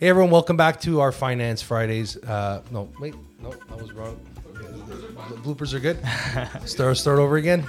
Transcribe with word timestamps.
Hey 0.00 0.10
everyone, 0.10 0.30
welcome 0.30 0.56
back 0.56 0.80
to 0.82 1.00
our 1.00 1.10
Finance 1.10 1.60
Fridays. 1.60 2.16
Uh, 2.18 2.62
no, 2.70 2.88
wait, 3.00 3.16
no, 3.42 3.50
that 3.50 3.82
was 3.82 3.92
wrong. 3.92 4.16
The 4.54 5.34
bloopers 5.34 5.74
are 5.74 5.80
good. 5.80 5.98
start 6.68 6.96
start 6.98 7.18
over 7.18 7.36
again. 7.36 7.66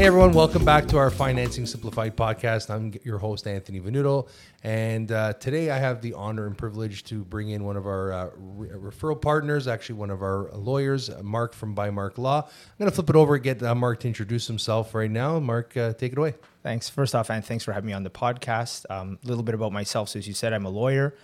Hey 0.00 0.06
everyone, 0.06 0.32
welcome 0.32 0.64
back 0.64 0.86
to 0.86 0.96
our 0.96 1.10
Financing 1.10 1.66
Simplified 1.66 2.16
podcast. 2.16 2.70
I'm 2.70 2.94
your 3.04 3.18
host 3.18 3.46
Anthony 3.46 3.82
Venuto, 3.82 4.30
and 4.64 5.12
uh, 5.12 5.34
today 5.34 5.70
I 5.70 5.76
have 5.76 6.00
the 6.00 6.14
honor 6.14 6.46
and 6.46 6.56
privilege 6.56 7.04
to 7.04 7.22
bring 7.22 7.50
in 7.50 7.64
one 7.64 7.76
of 7.76 7.84
our 7.84 8.10
uh, 8.10 8.30
re- 8.34 8.70
referral 8.70 9.20
partners, 9.20 9.68
actually 9.68 9.96
one 9.96 10.08
of 10.08 10.22
our 10.22 10.50
lawyers, 10.54 11.10
Marc 11.22 11.52
from 11.52 11.76
ByMark 11.76 12.16
Law. 12.16 12.44
I'm 12.44 12.78
going 12.78 12.90
to 12.90 12.94
flip 12.94 13.10
it 13.10 13.14
over 13.14 13.34
and 13.34 13.44
get 13.44 13.62
uh, 13.62 13.74
Marc 13.74 14.00
to 14.00 14.08
introduce 14.08 14.46
himself 14.46 14.94
right 14.94 15.10
now. 15.10 15.38
Marc, 15.38 15.76
uh, 15.76 15.92
take 15.92 16.12
it 16.12 16.18
away. 16.18 16.32
Thanks. 16.62 16.88
First 16.88 17.14
off, 17.14 17.30
and 17.30 17.44
thanks 17.44 17.64
for 17.64 17.72
having 17.72 17.88
me 17.88 17.92
on 17.92 18.02
the 18.02 18.08
podcast. 18.08 18.86
A 18.86 19.00
um, 19.00 19.18
little 19.22 19.42
bit 19.42 19.54
about 19.54 19.70
myself. 19.70 20.08
So, 20.08 20.18
as 20.18 20.26
you 20.26 20.32
said, 20.32 20.54
I'm 20.54 20.64
a 20.64 20.70
lawyer. 20.70 21.14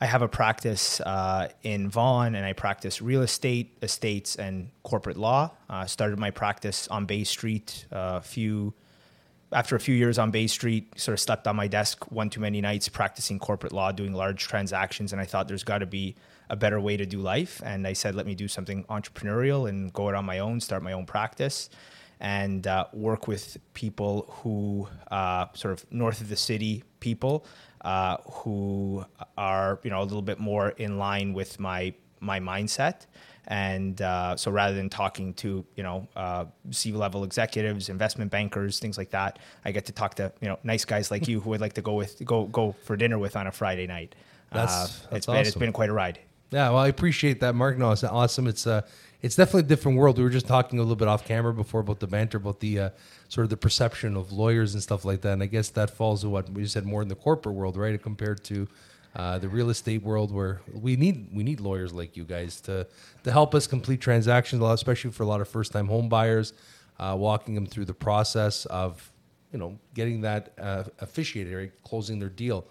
I 0.00 0.06
have 0.06 0.22
a 0.22 0.28
practice 0.28 1.00
uh, 1.00 1.48
in 1.62 1.90
Vaughan, 1.90 2.36
and 2.36 2.46
I 2.46 2.52
practice 2.52 3.02
real 3.02 3.22
estate, 3.22 3.76
estates, 3.82 4.36
and 4.36 4.70
corporate 4.84 5.16
law. 5.16 5.50
Uh, 5.68 5.86
started 5.86 6.20
my 6.20 6.30
practice 6.30 6.86
on 6.88 7.04
Bay 7.04 7.24
Street 7.24 7.84
a 7.90 8.20
few. 8.20 8.74
After 9.50 9.74
a 9.74 9.80
few 9.80 9.94
years 9.94 10.18
on 10.18 10.30
Bay 10.30 10.46
Street, 10.46 11.00
sort 11.00 11.14
of 11.14 11.20
slept 11.20 11.48
on 11.48 11.56
my 11.56 11.66
desk 11.66 12.12
one 12.12 12.30
too 12.30 12.40
many 12.40 12.60
nights 12.60 12.88
practicing 12.88 13.38
corporate 13.40 13.72
law, 13.72 13.90
doing 13.90 14.12
large 14.12 14.46
transactions, 14.46 15.12
and 15.12 15.20
I 15.20 15.24
thought 15.24 15.48
there's 15.48 15.64
got 15.64 15.78
to 15.78 15.86
be 15.86 16.14
a 16.48 16.54
better 16.54 16.80
way 16.80 16.96
to 16.96 17.04
do 17.04 17.18
life. 17.18 17.60
And 17.64 17.86
I 17.86 17.92
said, 17.92 18.14
let 18.14 18.26
me 18.26 18.34
do 18.34 18.46
something 18.46 18.84
entrepreneurial 18.84 19.68
and 19.68 19.92
go 19.92 20.08
it 20.10 20.14
on 20.14 20.24
my 20.24 20.38
own, 20.38 20.60
start 20.60 20.82
my 20.82 20.92
own 20.92 21.06
practice 21.06 21.70
and 22.20 22.66
uh, 22.66 22.86
work 22.92 23.28
with 23.28 23.56
people 23.74 24.26
who 24.42 24.88
uh, 25.10 25.46
sort 25.54 25.72
of 25.74 25.86
north 25.92 26.20
of 26.20 26.28
the 26.28 26.36
city 26.36 26.82
people 27.00 27.44
uh, 27.82 28.16
who 28.30 29.04
are 29.36 29.78
you 29.82 29.90
know 29.90 30.00
a 30.02 30.04
little 30.04 30.22
bit 30.22 30.38
more 30.38 30.70
in 30.70 30.98
line 30.98 31.32
with 31.32 31.60
my 31.60 31.92
my 32.20 32.40
mindset 32.40 33.06
and 33.50 34.02
uh, 34.02 34.36
so 34.36 34.50
rather 34.50 34.74
than 34.74 34.90
talking 34.90 35.32
to 35.34 35.64
you 35.76 35.82
know 35.82 36.06
uh, 36.16 36.44
C 36.70 36.92
level 36.92 37.24
executives, 37.24 37.88
investment 37.88 38.30
bankers, 38.30 38.78
things 38.78 38.98
like 38.98 39.10
that, 39.10 39.38
I 39.64 39.72
get 39.72 39.86
to 39.86 39.92
talk 39.92 40.14
to 40.16 40.32
you 40.42 40.48
know 40.48 40.58
nice 40.64 40.84
guys 40.84 41.10
like 41.10 41.26
you 41.28 41.40
who 41.40 41.50
would 41.50 41.60
like 41.60 41.72
to 41.74 41.82
go 41.82 41.94
with 41.94 42.22
go 42.26 42.44
go 42.44 42.74
for 42.84 42.94
dinner 42.96 43.18
with 43.18 43.36
on 43.36 43.46
a 43.46 43.52
Friday 43.52 43.86
night. 43.86 44.14
That's- 44.52 44.70
Uh, 44.70 45.08
that's 45.10 45.16
it's 45.16 45.26
been 45.26 45.36
it's 45.36 45.48
awesome. 45.50 45.60
been 45.60 45.72
quite 45.72 45.88
a 45.88 45.94
ride. 45.94 46.18
Yeah, 46.50 46.68
well, 46.70 46.78
I 46.78 46.88
appreciate 46.88 47.40
that, 47.40 47.54
Marc. 47.54 47.76
No, 47.78 47.90
it's 47.92 48.02
awesome. 48.04 48.46
It's 48.46 48.66
uh, 48.66 48.80
it's 49.20 49.34
definitely 49.34 49.60
a 49.60 49.64
different 49.64 49.98
world. 49.98 50.16
We 50.16 50.24
were 50.24 50.30
just 50.30 50.46
talking 50.46 50.78
a 50.78 50.82
little 50.82 50.96
bit 50.96 51.08
off 51.08 51.24
camera 51.24 51.52
before 51.52 51.80
about 51.80 51.98
the 51.98 52.06
banter, 52.06 52.38
about 52.38 52.60
the 52.60 52.78
uh, 52.78 52.90
sort 53.28 53.44
of 53.44 53.50
the 53.50 53.56
perception 53.56 54.16
of 54.16 54.30
lawyers 54.30 54.74
and 54.74 54.82
stuff 54.82 55.04
like 55.04 55.22
that. 55.22 55.32
And 55.32 55.42
I 55.42 55.46
guess 55.46 55.70
that 55.70 55.90
falls 55.90 56.20
to 56.22 56.28
what 56.28 56.48
we 56.50 56.66
said 56.66 56.86
more 56.86 57.02
in 57.02 57.08
the 57.08 57.16
corporate 57.16 57.56
world, 57.56 57.76
right, 57.76 58.00
compared 58.00 58.44
to 58.44 58.68
uh, 59.16 59.38
the 59.38 59.48
real 59.48 59.70
estate 59.70 60.02
world, 60.02 60.32
where 60.32 60.60
we 60.72 60.94
need 60.94 61.30
we 61.34 61.42
need 61.42 61.58
lawyers 61.58 61.92
like 61.92 62.16
you 62.16 62.24
guys 62.24 62.60
to 62.62 62.86
to 63.24 63.32
help 63.32 63.54
us 63.54 63.66
complete 63.66 64.00
transactions, 64.00 64.60
a 64.60 64.64
lot- 64.64 64.74
especially 64.74 65.10
for 65.10 65.24
a 65.24 65.26
lot 65.26 65.40
of 65.40 65.48
first 65.48 65.72
time 65.72 65.88
home 65.88 66.08
buyers, 66.08 66.52
uh, 67.00 67.16
walking 67.18 67.54
them 67.56 67.66
through 67.66 67.86
the 67.86 67.94
process 67.94 68.66
of 68.66 69.10
you 69.52 69.58
know 69.58 69.78
getting 69.94 70.20
that 70.20 70.52
uh, 70.60 70.84
officiated, 71.00 71.54
right, 71.54 71.72
closing 71.82 72.18
their 72.18 72.28
deal 72.28 72.66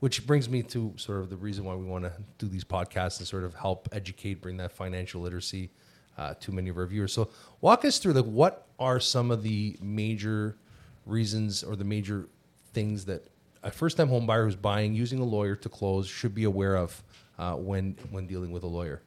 which 0.00 0.26
brings 0.26 0.46
me 0.46 0.62
to 0.62 0.92
sort 0.96 1.20
of 1.20 1.30
the 1.30 1.36
reason 1.36 1.64
why 1.64 1.74
we 1.74 1.86
want 1.86 2.04
to 2.04 2.12
do 2.36 2.46
these 2.46 2.64
podcasts 2.64 3.18
and 3.18 3.26
sort 3.26 3.44
of 3.44 3.54
help 3.54 3.88
educate, 3.92 4.42
bring 4.42 4.58
that 4.58 4.70
financial 4.70 5.22
literacy 5.22 5.70
uh, 6.18 6.34
to 6.40 6.52
many 6.52 6.68
of 6.68 6.76
our 6.76 6.86
viewers. 6.86 7.12
So, 7.12 7.28
walk 7.60 7.84
us 7.84 7.98
through 7.98 8.14
like 8.14 8.24
what 8.24 8.66
are 8.78 9.00
some 9.00 9.30
of 9.30 9.42
the 9.42 9.76
major 9.80 10.56
reasons 11.04 11.62
or 11.62 11.76
the 11.76 11.84
major 11.84 12.28
things 12.72 13.04
that 13.06 13.28
a 13.62 13.70
first-time 13.70 14.08
home 14.08 14.26
buyer 14.26 14.44
who's 14.44 14.56
buying 14.56 14.94
using 14.94 15.18
a 15.18 15.24
lawyer 15.24 15.56
to 15.56 15.68
close 15.68 16.06
should 16.08 16.34
be 16.34 16.44
aware 16.44 16.76
of 16.76 17.02
uh, 17.38 17.54
when 17.54 17.96
when 18.10 18.26
dealing 18.26 18.52
with 18.52 18.62
a 18.62 18.66
lawyer. 18.66 19.02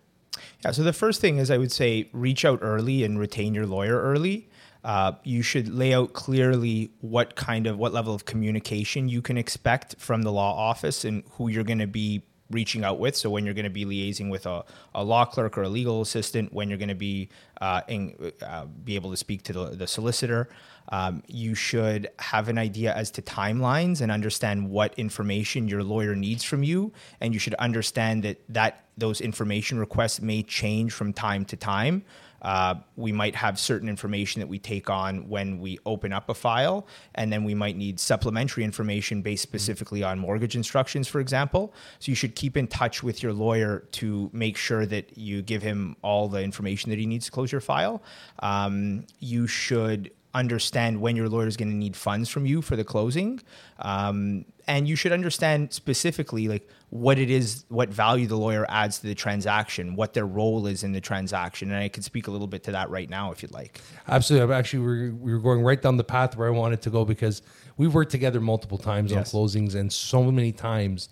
Yeah. 0.64 0.72
So 0.72 0.84
the 0.84 0.94
first 0.94 1.22
thing 1.22 1.38
is 1.38 1.50
I 1.52 1.58
would 1.58 1.72
say 1.72 2.10
reach 2.14 2.46
out 2.46 2.60
early 2.62 3.04
and 3.04 3.20
retain 3.20 3.54
your 3.54 3.66
lawyer 3.66 4.02
early. 4.02 4.50
Uh, 4.84 5.14
you 5.24 5.42
should 5.42 5.68
lay 5.68 5.94
out 5.94 6.14
clearly 6.14 6.92
what 7.02 7.36
kind 7.36 7.68
of 7.68 7.78
what 7.78 7.94
level 7.94 8.14
of 8.14 8.26
communication 8.26 9.10
you 9.10 9.22
can 9.22 9.38
expect 9.38 9.96
from 9.98 10.22
the 10.22 10.32
law 10.32 10.56
office 10.56 11.04
and 11.04 11.24
who 11.32 11.50
you're 11.50 11.66
going 11.66 11.80
to 11.80 11.88
be 11.88 12.24
reaching 12.50 12.84
out 12.84 13.00
with. 13.00 13.16
So 13.16 13.30
when 13.30 13.46
you're 13.46 13.54
going 13.54 13.66
to 13.66 13.70
be 13.70 13.86
liaising 13.86 14.30
with 14.30 14.46
a, 14.46 14.64
a 14.96 15.04
law 15.04 15.26
clerk 15.26 15.58
or 15.58 15.64
a 15.64 15.70
legal 15.70 16.02
assistant, 16.02 16.52
when 16.54 16.70
you're 16.70 16.78
going 16.78 16.90
to 16.90 16.96
be 16.96 17.30
uh, 17.62 17.82
in, 17.88 18.32
uh, 18.42 18.66
be 18.66 18.96
able 18.96 19.12
to 19.12 19.18
speak 19.18 19.44
to 19.44 19.54
the, 19.54 19.66
the 19.70 19.88
solicitor, 19.88 20.50
um, 20.90 21.22
you 21.28 21.54
should 21.54 22.10
have 22.18 22.50
an 22.50 22.58
idea 22.58 22.94
as 22.94 23.12
to 23.12 23.22
timelines 23.22 24.02
and 24.02 24.12
understand 24.12 24.70
what 24.70 24.94
information 24.98 25.68
your 25.68 25.84
lawyer 25.84 26.16
needs 26.16 26.44
from 26.44 26.64
you, 26.64 26.92
and 27.22 27.34
you 27.34 27.40
should 27.40 27.54
understand 27.56 28.24
that 28.24 28.38
that 28.50 28.86
those 28.98 29.22
information 29.22 29.80
requests 29.80 30.22
may 30.22 30.44
change 30.44 30.92
from 30.92 31.14
time 31.14 31.46
to 31.46 31.56
time. 31.56 32.04
Uh, 32.42 32.76
we 32.96 33.12
might 33.12 33.36
have 33.36 33.60
certain 33.60 33.90
information 33.90 34.40
that 34.40 34.48
we 34.48 34.60
take 34.60 34.90
on 34.90 35.28
when 35.28 35.60
we 35.60 35.80
open 35.86 36.14
up 36.14 36.30
a 36.30 36.34
file, 36.34 36.88
and 37.16 37.32
then 37.32 37.44
we 37.44 37.54
might 37.54 37.76
need 37.76 38.00
supplementary 38.00 38.64
information 38.64 39.22
based 39.22 39.44
specifically 39.44 40.04
on 40.04 40.20
mortgage 40.20 40.56
instructions, 40.56 41.08
for 41.08 41.20
example. 41.20 41.74
So 42.00 42.12
you 42.12 42.16
should 42.16 42.36
keep 42.36 42.58
in 42.58 42.68
touch 42.68 43.04
with 43.04 43.22
your 43.24 43.34
lawyer 43.34 43.88
to 43.92 44.30
make 44.34 44.58
sure 44.58 44.86
that 44.86 45.18
you 45.18 45.42
give 45.42 45.62
him 45.62 45.96
all 46.02 46.28
the 46.28 46.42
information 46.42 46.90
that 46.90 47.00
he 47.00 47.06
needs 47.06 47.26
to 47.26 47.32
close 47.32 47.52
your 47.52 47.62
file. 47.62 48.02
Um, 48.40 49.06
you 49.20 49.48
should 49.48 50.12
understand 50.34 51.02
when 51.02 51.16
your 51.16 51.28
lawyer 51.28 51.48
is 51.48 51.58
going 51.58 51.70
to 51.70 51.76
need 51.76 51.96
funds 51.96 52.30
from 52.30 52.46
you 52.46 52.62
for 52.62 52.76
the 52.76 52.84
closing 52.84 53.40
um, 53.80 54.46
and 54.68 54.88
you 54.88 54.96
should 54.96 55.12
understand 55.12 55.74
specifically 55.74 56.48
like 56.48 56.68
what 56.92 57.18
it 57.18 57.32
is 57.32 57.66
what 57.70 57.90
value 57.90 58.28
the 58.28 58.36
lawyer 58.36 58.66
adds 58.70 59.00
to 59.00 59.08
the 59.08 59.16
transaction 59.16 59.96
what 59.96 60.14
their 60.14 60.28
role 60.28 60.68
is 60.68 60.84
in 60.84 60.92
the 60.92 61.02
transaction 61.02 61.72
and 61.72 61.82
i 61.84 61.88
could 61.90 62.04
speak 62.04 62.28
a 62.28 62.32
little 62.32 62.46
bit 62.48 62.62
to 62.64 62.72
that 62.72 62.90
right 62.92 63.10
now 63.10 63.32
if 63.32 63.42
you'd 63.42 63.52
like 63.54 63.82
Absolutely. 64.08 64.44
I'm 64.54 64.60
Actually, 64.60 64.86
we're, 64.86 65.12
we 65.14 65.34
were 65.34 65.40
going 65.40 65.62
right 65.64 65.82
down 65.82 65.98
the 65.98 66.04
path 66.04 66.36
where 66.36 66.48
I 66.48 66.52
wanted 66.52 66.82
to 66.84 66.90
go 66.90 67.06
because 67.06 67.42
we've 67.78 67.94
worked 67.94 68.12
together 68.12 68.40
multiple 68.42 68.78
times 68.78 69.12
Yes. 69.12 69.34
on 69.34 69.40
closings, 69.42 69.76
and 69.76 69.92
so 69.92 70.32
many 70.32 70.52
times 70.52 71.10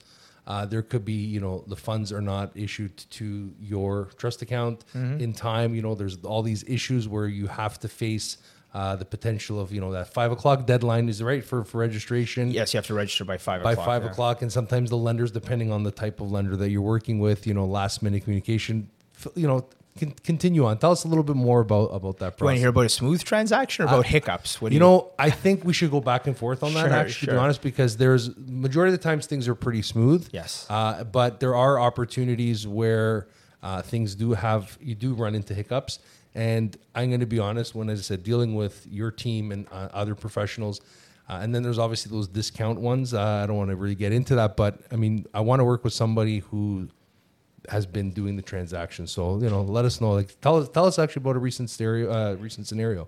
uh, 0.47 0.65
there 0.65 0.81
could 0.81 1.03
be, 1.05 1.13
you 1.13 1.39
know, 1.39 1.63
the 1.67 1.75
funds 1.75 2.11
are 2.11 2.21
not 2.21 2.51
issued 2.55 2.95
to 3.11 3.53
your 3.59 4.05
trust 4.17 4.41
account 4.41 4.83
in 4.93 5.33
time. 5.33 5.75
You 5.75 5.81
know, 5.81 5.93
there's 5.93 6.17
all 6.23 6.41
these 6.41 6.63
issues 6.67 7.07
where 7.07 7.27
you 7.27 7.47
have 7.47 7.79
to 7.81 7.87
face. 7.87 8.37
Uh, 8.73 8.95
the 8.95 9.05
potential 9.05 9.59
of 9.59 9.71
you 9.71 9.79
know 9.79 9.93
that 9.93 10.13
five 10.13 10.31
o'clock 10.31 10.67
deadline 10.67 11.07
is 11.09 11.23
right 11.23 11.43
for 11.43 11.63
for 11.63 11.77
registration 11.77 12.51
yes 12.51 12.73
you 12.73 12.77
have 12.77 12.85
to 12.85 12.93
register 12.93 13.23
by 13.23 13.37
five 13.37 13.63
by 13.63 13.71
o'clock 13.71 13.85
five 13.85 14.03
yeah. 14.03 14.09
o'clock, 14.11 14.41
and 14.41 14.51
sometimes 14.51 14.89
the 14.89 14.97
lenders, 14.97 15.31
depending 15.31 15.71
on 15.71 15.83
the 15.83 15.89
type 15.89 16.19
of 16.19 16.29
lender 16.29 16.55
that 16.57 16.69
you're 16.69 16.81
working 16.81 17.19
with, 17.19 17.47
you 17.47 17.53
know, 17.53 17.65
last 17.65 18.03
minute 18.03 18.23
communication, 18.23 18.89
you 19.35 19.47
know, 19.47 19.65
continue 20.23 20.65
on. 20.65 20.77
Tell 20.77 20.91
us 20.91 21.03
a 21.03 21.07
little 21.07 21.23
bit 21.23 21.35
more 21.35 21.61
about 21.61 21.85
about 21.85 22.17
that 22.19 22.25
you 22.25 22.25
want 22.25 22.37
to 22.37 22.43
process. 22.43 22.59
hear 22.59 22.69
about 22.69 22.85
a 22.85 22.89
smooth 22.89 23.23
transaction 23.23 23.85
or 23.85 23.87
about 23.87 24.05
hiccups 24.05 24.61
what 24.61 24.69
do 24.69 24.75
You 24.75 24.79
know, 24.79 25.11
I 25.17 25.29
think 25.29 25.63
we 25.63 25.73
should 25.73 25.91
go 25.91 26.01
back 26.01 26.27
and 26.27 26.37
forth 26.37 26.63
on 26.63 26.73
that. 26.73 26.87
Sure, 26.87 26.93
actually, 26.93 27.25
to 27.27 27.31
be 27.33 27.37
honest, 27.37 27.61
because 27.61 27.97
there's 27.97 28.35
majority 28.37 28.93
of 28.93 28.99
the 28.99 29.03
times 29.03 29.25
things 29.25 29.47
are 29.47 29.55
pretty 29.55 29.81
smooth. 29.81 30.27
Yes. 30.31 30.67
uh, 30.69 31.03
but 31.03 31.39
there 31.39 31.55
are 31.55 31.79
opportunities 31.79 32.67
where 32.67 33.27
uh, 33.63 33.81
things 33.81 34.15
do 34.15 34.33
have 34.33 34.77
you 34.81 34.95
do 34.95 35.13
run 35.13 35.35
into 35.35 35.53
hiccups. 35.53 35.99
And 36.37 36.77
I'm 36.93 37.09
going 37.09 37.19
to 37.21 37.25
be 37.25 37.39
honest 37.39 37.73
when, 37.73 37.89
as 37.89 37.99
I 37.99 38.03
said, 38.03 38.21
dealing 38.21 38.53
with 38.53 38.85
your 38.89 39.09
team 39.09 39.51
and 39.51 39.67
uh, 39.71 39.89
other 39.91 40.13
professionals. 40.13 40.81
Uh, 41.27 41.39
and 41.41 41.53
then 41.53 41.63
there's 41.63 41.79
obviously 41.79 42.11
those 42.11 42.27
discount 42.27 42.79
ones. 42.79 43.13
Uh, 43.13 43.41
I 43.43 43.47
don't 43.47 43.57
want 43.57 43.71
to 43.71 43.75
really 43.75 43.95
get 43.95 44.13
into 44.13 44.35
that, 44.35 44.55
but 44.55 44.79
I 44.91 44.97
mean, 44.97 45.25
I 45.33 45.41
want 45.41 45.61
to 45.61 45.65
work 45.65 45.83
with 45.83 45.93
somebody 45.93 46.39
who 46.39 46.89
has 47.69 47.87
been 47.87 48.11
doing 48.11 48.35
the 48.35 48.43
transaction. 48.43 49.07
So 49.07 49.39
you 49.41 49.49
know, 49.49 49.63
let 49.63 49.83
us 49.83 49.99
know. 49.99 50.11
Like, 50.11 50.39
tell 50.39 50.57
us, 50.57 50.69
tell 50.69 50.85
us 50.85 50.99
actually 50.99 51.23
about 51.23 51.35
a 51.37 51.39
recent 51.39 51.71
stereo, 51.71 52.11
uh, 52.11 52.35
recent 52.35 52.67
scenario. 52.67 53.07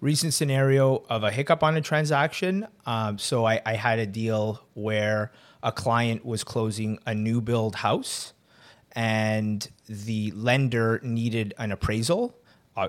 recent 0.00 0.34
scenario 0.34 1.04
of 1.08 1.24
a 1.24 1.30
hiccup 1.30 1.62
on 1.62 1.76
a 1.76 1.80
transaction. 1.80 2.66
Um, 2.84 3.18
so 3.18 3.46
I, 3.46 3.60
I 3.64 3.74
had 3.74 3.98
a 3.98 4.06
deal 4.06 4.60
where 4.74 5.32
a 5.62 5.72
client 5.72 6.24
was 6.24 6.44
closing 6.44 6.98
a 7.06 7.14
new 7.14 7.40
build 7.40 7.76
house, 7.76 8.32
and 8.92 9.68
the 9.88 10.30
lender 10.32 11.00
needed 11.02 11.54
an 11.58 11.72
appraisal, 11.72 12.34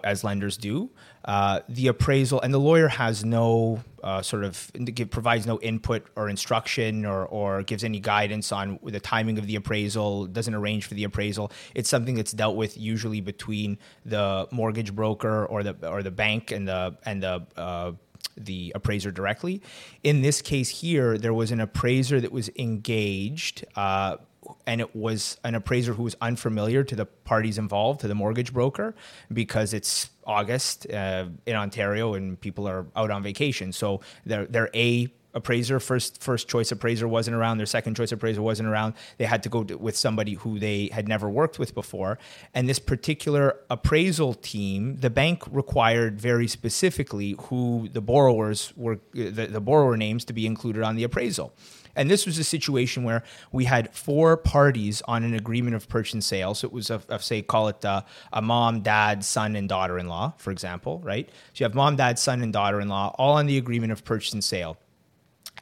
as 0.04 0.24
lenders 0.24 0.58
do. 0.58 0.90
Uh, 1.26 1.62
the 1.68 1.88
appraisal 1.88 2.42
and 2.42 2.54
the 2.54 2.60
lawyer 2.60 2.88
has 2.88 3.26
no 3.26 3.84
uh, 4.04 4.22
sort 4.22 4.44
of 4.44 4.72
give, 4.74 5.10
provides 5.10 5.46
no 5.46 5.60
input 5.60 6.08
or 6.16 6.30
instruction 6.30 7.06
or, 7.06 7.26
or 7.26 7.64
gives 7.64 7.84
any 7.84 8.00
guidance 8.00 8.52
on 8.52 8.80
the 8.84 9.00
timing 9.00 9.38
of 9.38 9.48
the 9.48 9.56
appraisal. 9.56 10.26
Doesn't 10.28 10.54
arrange 10.54 10.86
for 10.86 10.94
the 10.94 11.04
appraisal. 11.04 11.52
It's 11.76 11.90
something 11.90 12.16
that's 12.16 12.32
dealt 12.32 12.56
with 12.56 12.78
usually 12.78 13.22
between 13.22 13.78
the 14.06 14.48
mortgage 14.52 14.94
broker 14.96 15.46
or 15.46 15.64
the 15.64 15.76
or 15.90 16.04
the 16.04 16.12
bank 16.12 16.52
and 16.52 16.68
the 16.68 16.98
and 17.06 17.24
the 17.24 17.46
uh, 17.58 17.92
the 18.38 18.72
appraiser 18.76 19.12
directly. 19.12 19.62
In 20.04 20.22
this 20.22 20.42
case 20.42 20.70
here, 20.70 21.18
there 21.18 21.34
was 21.34 21.52
an 21.52 21.60
appraiser 21.60 22.22
that 22.22 22.32
was 22.32 22.50
engaged 22.58 23.66
uh, 23.76 24.18
and 24.66 24.82
it 24.82 24.96
was 24.96 25.38
an 25.44 25.56
appraiser 25.56 25.94
who 25.94 26.04
was 26.04 26.16
unfamiliar 26.22 26.84
to 26.84 26.96
the 26.96 27.06
parties 27.06 27.58
involved, 27.58 28.02
to 28.02 28.08
the 28.08 28.16
mortgage 28.16 28.54
broker, 28.54 28.96
because 29.32 29.74
it's 29.74 30.10
August 30.26 30.90
uh, 30.92 31.26
in 31.46 31.56
Ontario 31.56 32.14
and 32.14 32.40
people 32.40 32.68
are 32.68 32.86
out 32.96 33.12
on 33.12 33.24
vacation. 33.24 33.72
So 33.72 34.02
their 34.26 34.46
their 34.46 34.70
A 34.74 35.10
appraiser 35.34 35.80
first 35.80 36.22
first 36.22 36.48
choice 36.48 36.72
appraiser 36.72 37.08
wasn't 37.08 37.36
around 37.36 37.58
their 37.58 37.66
second 37.66 37.96
choice 37.96 38.12
appraiser 38.12 38.42
wasn't 38.42 38.68
around. 38.68 38.94
They 39.18 39.26
had 39.26 39.44
to 39.44 39.50
go 39.50 39.64
to, 39.64 39.78
with 39.78 39.96
somebody 39.96 40.34
who 40.34 40.60
they 40.60 40.90
had 40.92 41.08
never 41.08 41.30
worked 41.30 41.60
with 41.60 41.74
before. 41.74 42.18
And 42.54 42.68
this 42.68 42.80
particular 42.80 43.60
appraisal 43.70 44.34
team 44.34 44.98
the 44.98 45.10
bank 45.10 45.44
required 45.52 46.20
very 46.20 46.48
specifically 46.48 47.36
who 47.44 47.88
the 47.92 48.02
borrowers 48.02 48.74
were 48.76 49.00
the, 49.14 49.46
the 49.46 49.62
borrower 49.62 49.96
names 49.96 50.26
to 50.26 50.34
be 50.34 50.46
included 50.46 50.84
on 50.84 50.96
the 50.96 51.04
appraisal 51.04 51.54
and 51.98 52.10
this 52.10 52.26
was 52.26 52.38
a 52.38 52.44
situation 52.44 53.04
where 53.04 53.24
we 53.52 53.66
had 53.66 53.94
four 53.94 54.38
parties 54.38 55.02
on 55.08 55.24
an 55.24 55.34
agreement 55.34 55.76
of 55.76 55.90
purchase 55.90 56.14
and 56.14 56.24
sale. 56.24 56.54
So 56.54 56.68
it 56.68 56.74
was, 56.74 56.90
a, 56.90 57.02
a 57.10 57.20
say, 57.20 57.42
call 57.42 57.68
it 57.68 57.84
a, 57.84 58.06
a 58.32 58.42
mom, 58.42 58.82
dad, 58.82 59.26
son, 59.26 59.56
and 59.56 59.68
daughter 59.68 59.98
in 59.98 60.08
law, 60.08 60.34
for 60.38 60.52
example, 60.52 61.00
right? 61.04 61.28
So 61.28 61.34
you 61.56 61.66
have 61.66 61.76
mom, 61.76 61.96
dad, 61.98 62.18
son, 62.20 62.42
and 62.42 62.54
daughter 62.54 62.80
in 62.80 62.88
law 62.88 63.14
all 63.18 63.34
on 63.34 63.48
the 63.48 63.58
agreement 63.58 63.92
of 63.92 64.06
purchase 64.06 64.34
and 64.34 64.44
sale 64.44 64.78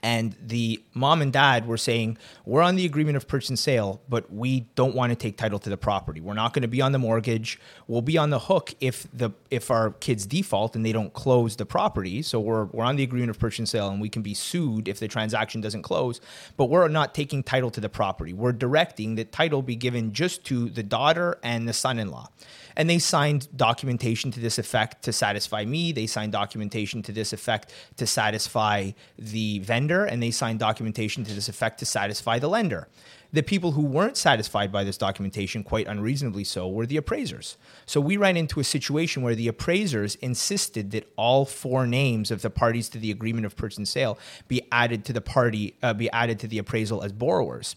and 0.06 0.36
the 0.40 0.84
mom 0.94 1.20
and 1.24 1.34
dad 1.34 1.68
were 1.68 1.78
saying 1.78 2.16
we're 2.46 2.62
on 2.62 2.76
the 2.76 2.86
agreement 2.86 3.18
of 3.18 3.28
purchase 3.28 3.50
and 3.50 3.58
sale 3.58 4.00
but 4.08 4.32
we 4.32 4.60
don't 4.76 4.94
want 4.94 5.10
to 5.10 5.16
take 5.16 5.36
title 5.36 5.58
to 5.58 5.68
the 5.68 5.78
property. 5.78 6.22
We're 6.22 6.36
not 6.36 6.54
going 6.54 6.62
to 6.62 6.68
be 6.68 6.80
on 6.80 6.92
the 6.92 7.00
mortgage. 7.00 7.60
We'll 7.88 8.04
be 8.04 8.16
on 8.16 8.30
the 8.30 8.38
hook 8.38 8.76
if 8.80 9.08
the 9.12 9.32
if 9.50 9.72
our 9.72 9.92
kids 9.94 10.28
default 10.28 10.76
and 10.76 10.86
they 10.86 10.92
don't 10.92 11.12
close 11.14 11.56
the 11.56 11.66
property. 11.66 12.22
So 12.22 12.40
we're, 12.40 12.66
we're 12.66 12.84
on 12.84 12.98
the 12.98 13.04
agreement 13.04 13.32
of 13.32 13.40
purchase 13.40 13.60
and 13.60 13.68
sale 13.68 13.90
and 13.90 14.00
we 14.00 14.10
can 14.10 14.22
be 14.22 14.36
sued 14.36 14.88
if 14.88 15.00
the 15.00 15.08
transaction 15.08 15.60
doesn't 15.60 15.82
close. 15.82 16.22
But 16.56 16.66
we're 16.66 16.88
not 16.88 17.16
taking 17.16 17.42
title 17.42 17.72
to 17.72 17.82
the 17.82 17.90
property. 17.90 18.32
We're 18.32 18.52
directing 18.52 19.16
that 19.16 19.32
title 19.32 19.64
be 19.64 19.76
given 19.76 20.14
just 20.14 20.44
to 20.46 20.70
the 20.70 20.84
daughter 20.84 21.40
and 21.42 21.68
the 21.68 21.74
son-in-law 21.74 22.30
and 22.78 22.90
they 22.90 23.00
signed 23.00 23.48
documentation 23.56 24.32
to 24.32 24.40
this 24.40 24.58
effect 24.58 25.04
to 25.04 25.14
satisfy 25.14 25.66
me. 25.66 25.92
They 25.92 26.08
signed 26.08 26.32
documentation 26.32 27.02
to 27.04 27.12
this 27.12 27.34
effect 27.34 27.74
to 27.98 28.08
satisfy 28.08 28.92
the 29.18 29.60
vendor, 29.60 30.06
and 30.06 30.22
they 30.22 30.32
signed 30.32 30.60
documentation 30.60 31.24
to 31.26 31.34
this 31.34 31.50
effect 31.50 31.80
to 31.80 31.86
satisfy 31.86 32.40
the 32.40 32.50
lender. 32.50 32.88
The 33.34 33.44
people 33.44 33.72
who 33.72 33.82
weren't 33.82 34.16
satisfied 34.16 34.72
by 34.72 34.86
this 34.86 34.98
documentation, 34.98 35.64
quite 35.64 35.88
unreasonably 35.88 36.46
so, 36.46 36.70
were 36.70 36.86
the 36.86 36.96
appraisers. 36.96 37.58
So 37.86 38.00
we 38.00 38.16
ran 38.16 38.38
into 38.38 38.62
a 38.62 38.64
situation 38.64 39.24
where 39.24 39.36
the 39.36 39.50
appraisers 39.50 40.16
insisted 40.16 40.92
that 40.92 41.12
all 41.18 41.46
four 41.46 41.86
names 41.86 42.32
of 42.32 42.42
the 42.42 42.50
parties 42.50 42.88
to 42.90 42.98
the 42.98 43.12
agreement 43.12 43.46
of 43.46 43.58
purchase 43.58 43.78
and 43.78 43.88
sale 43.88 44.18
be 44.48 44.66
added 44.72 45.04
to 45.06 45.14
the 45.14 45.22
party, 45.22 45.76
uh, 45.84 45.94
be 45.94 46.10
added 46.12 46.40
to 46.40 46.48
the 46.48 46.60
appraisal 46.60 47.04
as 47.04 47.12
borrowers 47.12 47.76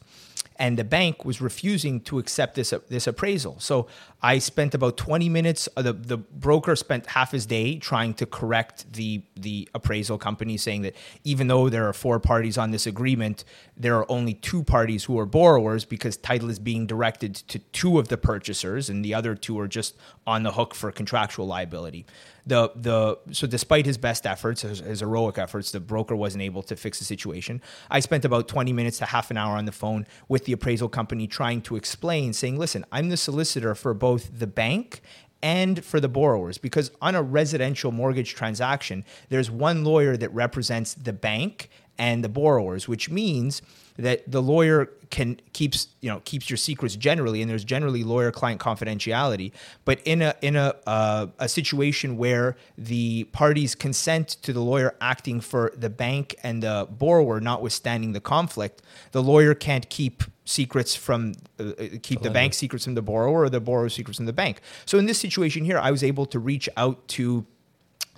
and 0.58 0.76
the 0.76 0.84
bank 0.84 1.24
was 1.24 1.40
refusing 1.40 2.00
to 2.00 2.18
accept 2.18 2.56
this 2.56 2.74
this 2.88 3.06
appraisal. 3.06 3.58
So 3.60 3.86
I 4.20 4.38
spent 4.38 4.74
about 4.74 4.96
20 4.96 5.28
minutes. 5.28 5.68
Uh, 5.76 5.82
the 5.82 5.92
the 5.92 6.16
broker 6.16 6.74
spent 6.74 7.06
half 7.06 7.30
his 7.30 7.46
day 7.46 7.78
trying 7.78 8.14
to 8.14 8.26
correct 8.26 8.92
the 8.92 9.22
the 9.36 9.68
appraisal 9.74 10.18
company, 10.18 10.56
saying 10.56 10.82
that 10.82 10.94
even 11.24 11.46
though 11.46 11.68
there 11.68 11.88
are 11.88 11.92
four 11.92 12.18
parties 12.18 12.58
on 12.58 12.72
this 12.72 12.86
agreement, 12.86 13.44
there 13.76 13.96
are 13.96 14.10
only 14.10 14.34
two 14.34 14.64
parties 14.64 15.04
who 15.04 15.18
are 15.18 15.26
borrowers 15.26 15.84
because 15.84 16.16
title 16.16 16.50
is 16.50 16.58
being 16.58 16.86
directed 16.86 17.34
to 17.34 17.58
two 17.58 17.98
of 17.98 18.08
the 18.08 18.16
purchasers, 18.16 18.90
and 18.90 19.04
the 19.04 19.14
other 19.14 19.34
two 19.34 19.58
are 19.60 19.68
just 19.68 19.96
on 20.26 20.42
the 20.42 20.52
hook 20.52 20.74
for 20.74 20.90
contractual 20.90 21.46
liability 21.46 22.04
the 22.48 22.72
the 22.74 23.18
so 23.32 23.46
despite 23.46 23.86
his 23.86 23.98
best 23.98 24.26
efforts, 24.26 24.62
his, 24.62 24.80
his, 24.80 25.00
heroic 25.00 25.38
efforts, 25.38 25.70
the 25.70 25.80
broker 25.80 26.16
wasn't 26.16 26.42
able 26.42 26.62
to 26.64 26.76
fix 26.76 26.98
the 26.98 27.04
situation. 27.04 27.60
I 27.90 28.00
spent 28.00 28.24
about 28.24 28.48
20 28.48 28.72
minutes 28.72 28.98
to 28.98 29.04
half 29.04 29.30
an 29.30 29.36
hour 29.36 29.56
on 29.56 29.66
the 29.66 29.72
phone 29.72 30.06
with 30.28 30.44
the 30.46 30.52
appraisal 30.52 30.88
company 30.88 31.26
trying 31.26 31.60
to 31.62 31.76
explain, 31.76 32.32
saying, 32.32 32.58
"Listen, 32.58 32.84
I'm 32.90 33.10
the 33.10 33.16
solicitor 33.16 33.74
for 33.74 33.94
both 33.94 34.38
the 34.38 34.46
bank 34.46 35.02
and 35.42 35.84
for 35.84 36.00
the 36.00 36.08
borrowers 36.08 36.58
because 36.58 36.90
on 37.00 37.14
a 37.14 37.22
residential 37.22 37.92
mortgage 37.92 38.34
transaction, 38.34 39.04
there's 39.28 39.50
one 39.50 39.84
lawyer 39.84 40.16
that 40.16 40.32
represents 40.34 40.94
the 40.94 41.12
bank 41.12 41.70
and 41.98 42.22
the 42.22 42.28
borrowers, 42.28 42.88
which 42.88 43.10
means 43.10 43.62
that 43.96 44.30
the 44.30 44.40
lawyer 44.40 44.90
can 45.10 45.40
keeps 45.52 45.88
you 46.00 46.08
know 46.08 46.20
keeps 46.24 46.48
your 46.48 46.56
secrets 46.56 46.94
generally, 46.94 47.42
and 47.42 47.50
there's 47.50 47.64
generally 47.64 48.04
lawyer 48.04 48.30
client 48.30 48.60
confidentiality. 48.60 49.52
But 49.84 50.00
in 50.04 50.22
a 50.22 50.34
in 50.40 50.56
a 50.56 50.74
uh, 50.86 51.26
a 51.38 51.48
situation 51.48 52.16
where 52.16 52.56
the 52.76 53.24
parties 53.24 53.74
consent 53.74 54.28
to 54.42 54.52
the 54.52 54.60
lawyer 54.60 54.94
acting 55.00 55.40
for 55.40 55.72
the 55.76 55.90
bank 55.90 56.36
and 56.42 56.62
the 56.62 56.86
borrower, 56.90 57.40
notwithstanding 57.40 58.12
the 58.12 58.20
conflict, 58.20 58.82
the 59.12 59.22
lawyer 59.22 59.54
can't 59.54 59.88
keep 59.88 60.22
secrets 60.44 60.94
from 60.94 61.34
uh, 61.58 61.64
uh 61.64 61.84
keep 62.02 62.22
the 62.22 62.30
bank 62.30 62.54
secrets 62.54 62.84
from 62.84 62.94
the 62.94 63.02
borrower 63.02 63.44
or 63.44 63.48
the 63.48 63.60
borrower 63.60 63.88
secrets 63.88 64.18
from 64.18 64.26
the 64.26 64.32
bank. 64.32 64.60
So 64.86 64.98
in 64.98 65.06
this 65.06 65.18
situation 65.18 65.64
here, 65.64 65.78
I 65.78 65.90
was 65.90 66.04
able 66.04 66.26
to 66.26 66.38
reach 66.38 66.68
out 66.76 67.06
to 67.08 67.46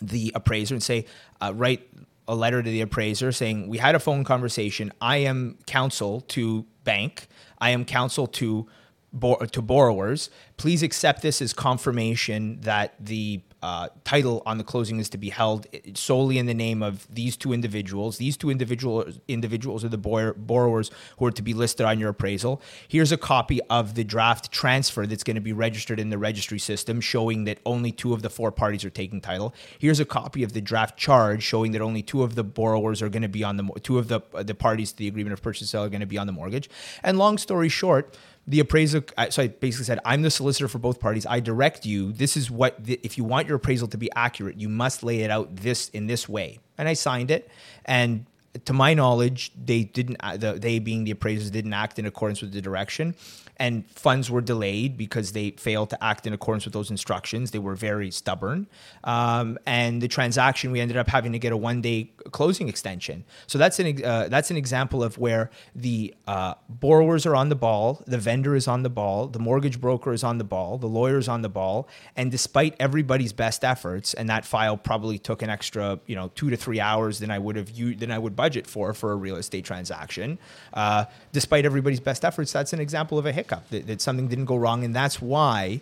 the 0.03 0.33
appraiser 0.35 0.75
and 0.75 0.83
say, 0.83 1.07
uh, 1.41 1.53
write 1.55 1.87
a 2.31 2.35
letter 2.35 2.63
to 2.63 2.71
the 2.71 2.81
appraiser 2.81 3.33
saying, 3.33 3.69
We 3.69 3.79
had 3.79 3.97
a 3.97 3.99
phone 3.99 4.23
conversation. 4.23 4.93
I 5.01 5.17
am 5.19 5.59
counsel 5.67 6.21
to 6.29 6.65
bank, 6.85 7.27
I 7.59 7.71
am 7.71 7.85
counsel 7.85 8.29
to, 8.29 8.69
to 9.13 9.63
borrowers. 9.63 10.31
Please 10.57 10.83
accept 10.83 11.23
this 11.23 11.43
as 11.43 11.53
confirmation 11.53 12.61
that 12.61 12.95
the 13.01 13.43
uh, 13.63 13.89
title 14.05 14.43
on 14.47 14.57
the 14.57 14.65
closing 14.65 14.99
is 15.01 15.11
to 15.11 15.19
be 15.19 15.29
held 15.29 15.67
solely 15.95 16.39
in 16.39 16.47
the 16.47 16.55
name 16.55 16.83
of 16.83 17.07
these 17.13 17.37
two 17.37 17.53
individuals. 17.53 18.17
These 18.17 18.37
two 18.37 18.51
individual 18.51 19.05
individuals 19.29 19.85
are 19.85 19.89
the 19.89 19.99
borrowers 19.99 20.91
who 21.19 21.27
are 21.27 21.31
to 21.33 21.43
be 21.43 21.53
listed 21.53 21.85
on 21.85 21.99
your 21.99 22.11
appraisal. 22.11 22.63
Here's 22.89 23.13
a 23.13 23.19
copy 23.19 23.61
of 23.69 23.95
the 23.95 24.05
draft 24.05 24.51
transfer 24.51 25.07
that's 25.07 25.25
going 25.25 25.35
to 25.35 25.43
be 25.43 25.53
registered 25.53 26.01
in 26.01 26.09
the 26.09 26.17
registry 26.17 26.59
system, 26.59 27.01
showing 27.01 27.45
that 27.45 27.59
only 27.67 27.93
two 27.93 28.15
of 28.15 28.23
the 28.23 28.31
four 28.31 28.51
parties 28.51 28.85
are 28.85 28.91
taking 28.91 29.21
title. 29.21 29.55
Here's 29.79 30.01
a 30.01 30.07
copy 30.07 30.43
of 30.43 30.55
the 30.55 30.63
draft 30.63 30.97
charge, 30.97 31.43
showing 31.43 31.73
that 31.73 31.83
only 31.83 32.03
two 32.03 32.23
of 32.23 32.37
the 32.37 32.45
borrowers 32.45 33.03
are 33.03 33.11
going 33.11 33.23
to 33.23 33.29
be 33.29 33.45
on 33.45 33.57
the 33.57 33.69
two 33.83 33.99
of 33.99 34.09
the 34.09 34.21
the 34.43 34.55
parties 34.55 34.93
to 34.93 34.99
the 34.99 35.09
agreement 35.09 35.35
of 35.35 35.43
purchase 35.43 35.69
sale 35.69 35.85
are 35.85 35.91
going 35.91 36.01
to 36.01 36.07
be 36.07 36.19
on 36.19 36.27
the 36.27 36.33
mortgage. 36.33 36.71
And 37.03 37.19
long 37.19 37.37
story 37.37 37.69
short 37.69 38.17
the 38.51 38.61
appraisal 38.61 39.03
so 39.31 39.43
i 39.43 39.47
basically 39.47 39.85
said 39.85 40.01
i'm 40.05 40.23
the 40.23 40.31
solicitor 40.31 40.69
for 40.69 40.79
both 40.79 41.01
parties. 41.01 41.25
I 41.25 41.41
direct 41.41 41.87
you. 41.87 42.13
This 42.13 42.37
is 42.37 42.51
what 42.51 42.77
if 42.87 43.17
you 43.17 43.25
want 43.25 43.47
your 43.47 43.57
appraisal 43.57 43.89
to 43.89 43.97
be 43.97 44.11
accurate 44.15 44.61
you 44.61 44.69
must 44.69 45.03
lay 45.03 45.21
it 45.21 45.31
out 45.31 45.57
this 45.57 45.89
in 45.91 46.07
this 46.07 46.29
way. 46.29 46.59
And 46.77 46.89
i 46.89 46.95
signed 46.95 47.31
it. 47.31 47.49
And 47.85 48.27
to 48.65 48.73
my 48.73 48.95
knowledge, 48.95 49.53
they 49.55 49.85
didn't. 49.85 50.17
Uh, 50.21 50.37
the, 50.37 50.53
they 50.55 50.79
being 50.81 51.05
the 51.05 51.13
appraisers 51.13 51.51
didn't 51.51 51.73
act 51.73 51.99
in 51.99 52.07
accordance 52.07 52.43
with 52.43 52.53
the 52.53 52.61
direction, 52.61 53.15
and 53.61 53.89
funds 53.91 54.31
were 54.31 54.41
delayed 54.41 54.97
because 54.97 55.33
they 55.33 55.51
failed 55.51 55.91
to 55.91 56.03
act 56.03 56.27
in 56.27 56.33
accordance 56.33 56.65
with 56.65 56.73
those 56.73 56.91
instructions. 56.91 57.51
They 57.51 57.59
were 57.59 57.75
very 57.75 58.11
stubborn. 58.11 58.67
Um, 59.05 59.59
and 59.67 60.01
the 60.01 60.09
transaction, 60.09 60.73
we 60.73 60.81
ended 60.81 60.97
up 60.97 61.09
having 61.09 61.33
to 61.33 61.39
get 61.39 61.53
a 61.53 61.57
one 61.57 61.83
day 61.83 62.11
closing 62.33 62.71
extension. 62.71 63.23
So 63.47 63.59
that's 63.59 63.79
an, 63.79 64.03
uh, 64.03 64.29
that's 64.29 64.51
an 64.51 64.57
example 64.57 65.05
of 65.05 65.19
where 65.19 65.51
the 65.75 66.15
uh, 66.27 66.55
borrowers 66.71 67.27
are 67.27 67.37
on 67.37 67.51
the 67.51 67.55
ball, 67.55 68.03
the 68.07 68.17
vendor 68.17 68.57
is 68.57 68.67
on 68.67 68.83
the 68.83 68.89
ball, 68.89 69.29
the 69.29 69.39
mortgage 69.39 69.79
broker 69.79 70.15
is 70.15 70.25
on 70.25 70.39
the 70.39 70.45
ball, 70.45 70.79
the 70.79 70.87
lawyer 70.87 71.19
is 71.19 71.29
on 71.29 71.43
the 71.43 71.51
ball. 71.51 71.87
And 72.17 72.31
despite 72.31 72.75
everybody's 72.81 73.35
best 73.35 73.63
efforts, 73.63 74.15
and 74.15 74.31
that 74.31 74.47
file 74.47 74.79
probably 74.79 75.19
took 75.19 75.43
an 75.43 75.51
extra, 75.51 76.01
you 76.07 76.17
know, 76.17 76.31
two 76.35 76.49
to 76.49 76.57
three 76.57 76.81
hours 76.81 77.19
than 77.19 77.31
I 77.31 77.39
would 77.39 77.57
have 77.57 77.69
u- 77.69 77.95
than 77.95 78.11
I 78.11 78.19
would 78.19 78.35
budget 78.35 78.67
for 78.67 78.95
for 78.95 79.13
a 79.13 79.17
real 79.17 79.37
estate 79.37 79.67
transaction. 79.67 80.39
Uh, 80.73 81.05
despite 81.33 81.67
everybody's 81.67 82.01
best 82.01 82.25
efforts, 82.25 82.53
that's 82.53 82.73
an 82.73 82.81
example 82.81 83.19
of 83.19 83.27
a 83.27 83.33
hiccup 83.33 83.50
hiccup, 83.51 83.69
that, 83.71 83.87
that 83.87 84.01
something 84.01 84.29
didn't 84.29 84.47
go 84.47 84.57
wrong. 84.57 84.85
And 84.85 84.95
that's 84.95 85.21
why 85.21 85.81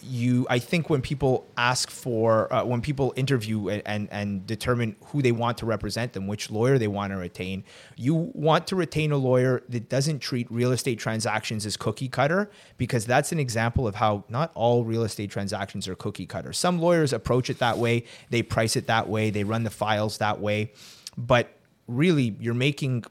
you 0.00 0.46
i 0.48 0.60
think 0.60 0.88
when 0.88 1.02
people 1.02 1.44
ask 1.56 1.90
for 1.90 2.50
uh, 2.54 2.64
when 2.64 2.80
people 2.80 3.12
interview 3.16 3.68
and, 3.68 3.82
and, 3.84 4.08
and 4.12 4.46
determine 4.46 4.94
who 5.06 5.20
they 5.20 5.32
want 5.32 5.58
to 5.58 5.66
represent 5.66 6.12
them 6.12 6.28
which 6.28 6.52
lawyer 6.52 6.78
they 6.78 6.86
want 6.86 7.12
to 7.12 7.16
retain 7.16 7.64
you 7.96 8.14
want 8.32 8.64
to 8.64 8.76
retain 8.76 9.10
a 9.10 9.16
lawyer 9.16 9.60
that 9.68 9.88
doesn't 9.88 10.20
treat 10.20 10.48
real 10.52 10.70
estate 10.70 11.00
transactions 11.00 11.66
as 11.66 11.76
cookie 11.76 12.08
cutter 12.08 12.48
because 12.76 13.06
that's 13.06 13.32
an 13.32 13.40
example 13.40 13.88
of 13.88 13.96
how 13.96 14.22
not 14.28 14.52
all 14.54 14.84
real 14.84 15.02
estate 15.02 15.32
transactions 15.32 15.88
are 15.88 15.96
cookie 15.96 16.26
cutter 16.26 16.52
some 16.52 16.78
lawyers 16.78 17.12
approach 17.12 17.50
it 17.50 17.58
that 17.58 17.76
way 17.76 18.04
they 18.30 18.40
price 18.40 18.76
it 18.76 18.86
that 18.86 19.08
way 19.08 19.30
they 19.30 19.42
run 19.42 19.64
the 19.64 19.70
files 19.70 20.18
that 20.18 20.38
way 20.38 20.70
but 21.16 21.50
really 21.88 22.36
you're 22.38 22.54
making 22.54 23.04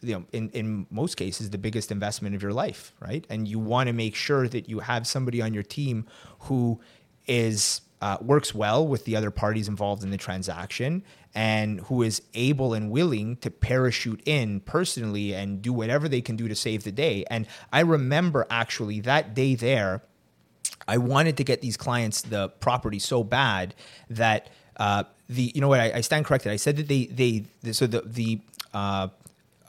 you 0.00 0.14
know, 0.14 0.24
in, 0.32 0.50
in 0.50 0.86
most 0.90 1.16
cases, 1.16 1.50
the 1.50 1.58
biggest 1.58 1.90
investment 1.90 2.34
of 2.34 2.42
your 2.42 2.52
life, 2.52 2.92
right? 3.00 3.26
And 3.28 3.48
you 3.48 3.58
want 3.58 3.88
to 3.88 3.92
make 3.92 4.14
sure 4.14 4.48
that 4.48 4.68
you 4.68 4.80
have 4.80 5.06
somebody 5.06 5.42
on 5.42 5.52
your 5.52 5.62
team 5.62 6.06
who 6.40 6.80
is 7.26 7.80
uh, 8.00 8.16
works 8.20 8.54
well 8.54 8.86
with 8.86 9.04
the 9.04 9.16
other 9.16 9.30
parties 9.30 9.68
involved 9.68 10.04
in 10.04 10.10
the 10.10 10.16
transaction 10.16 11.02
and 11.34 11.80
who 11.82 12.02
is 12.02 12.22
able 12.34 12.72
and 12.74 12.90
willing 12.90 13.36
to 13.36 13.50
parachute 13.50 14.22
in 14.24 14.60
personally 14.60 15.34
and 15.34 15.60
do 15.60 15.72
whatever 15.72 16.08
they 16.08 16.20
can 16.20 16.36
do 16.36 16.48
to 16.48 16.54
save 16.54 16.84
the 16.84 16.92
day. 16.92 17.24
And 17.30 17.46
I 17.72 17.80
remember 17.80 18.46
actually 18.50 19.00
that 19.00 19.34
day 19.34 19.54
there, 19.56 20.02
I 20.86 20.98
wanted 20.98 21.36
to 21.38 21.44
get 21.44 21.60
these 21.60 21.76
clients 21.76 22.22
the 22.22 22.48
property 22.48 22.98
so 22.98 23.24
bad 23.24 23.74
that 24.08 24.48
uh, 24.76 25.04
the 25.28 25.52
you 25.54 25.60
know 25.60 25.68
what 25.68 25.80
I, 25.80 25.92
I 25.96 26.00
stand 26.00 26.24
corrected. 26.24 26.52
I 26.52 26.56
said 26.56 26.76
that 26.76 26.88
they 26.88 27.06
they 27.06 27.72
so 27.72 27.86
the 27.86 28.02
the 28.02 28.40
uh, 28.72 29.08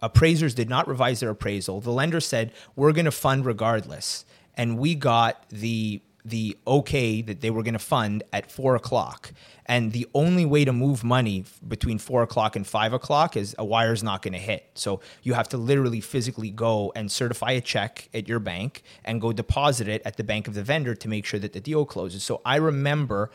appraisers 0.01 0.53
did 0.53 0.69
not 0.69 0.87
revise 0.87 1.19
their 1.19 1.29
appraisal. 1.29 1.81
The 1.81 1.91
lender 1.91 2.19
said 2.19 2.51
we're 2.75 2.93
going 2.93 3.05
to 3.05 3.11
fund 3.11 3.45
regardless, 3.45 4.25
and 4.55 4.77
we 4.77 4.95
got 4.95 5.47
the 5.49 6.01
the 6.25 6.57
okay 6.67 7.21
that 7.21 7.41
they 7.41 7.49
were 7.49 7.63
going 7.63 7.73
to 7.73 7.79
fund 7.79 8.23
at 8.33 8.51
four 8.51 8.75
o'clock. 8.75 9.31
And 9.65 9.91
the 9.93 10.07
only 10.13 10.45
way 10.45 10.65
to 10.65 10.73
move 10.73 11.03
money 11.03 11.45
between 11.67 11.97
four 11.97 12.23
o'clock 12.23 12.55
and 12.55 12.65
five 12.65 12.91
o'clock 12.91 13.37
is 13.37 13.55
a 13.57 13.65
wire's 13.65 14.03
not 14.03 14.21
going 14.21 14.33
to 14.33 14.39
hit. 14.39 14.69
So 14.73 14.99
you 15.23 15.33
have 15.33 15.47
to 15.49 15.57
literally 15.57 16.01
physically 16.01 16.49
go 16.49 16.91
and 16.95 17.11
certify 17.11 17.51
a 17.51 17.61
check 17.61 18.09
at 18.13 18.27
your 18.27 18.39
bank 18.39 18.83
and 19.05 19.21
go 19.21 19.31
deposit 19.31 19.87
it 19.87 20.01
at 20.05 20.17
the 20.17 20.23
bank 20.23 20.47
of 20.47 20.55
the 20.55 20.63
vendor 20.63 20.95
to 20.95 21.07
make 21.07 21.25
sure 21.25 21.39
that 21.39 21.53
the 21.53 21.61
deal 21.61 21.85
closes. 21.85 22.23
So 22.23 22.41
I 22.45 22.55
remember 22.55 23.31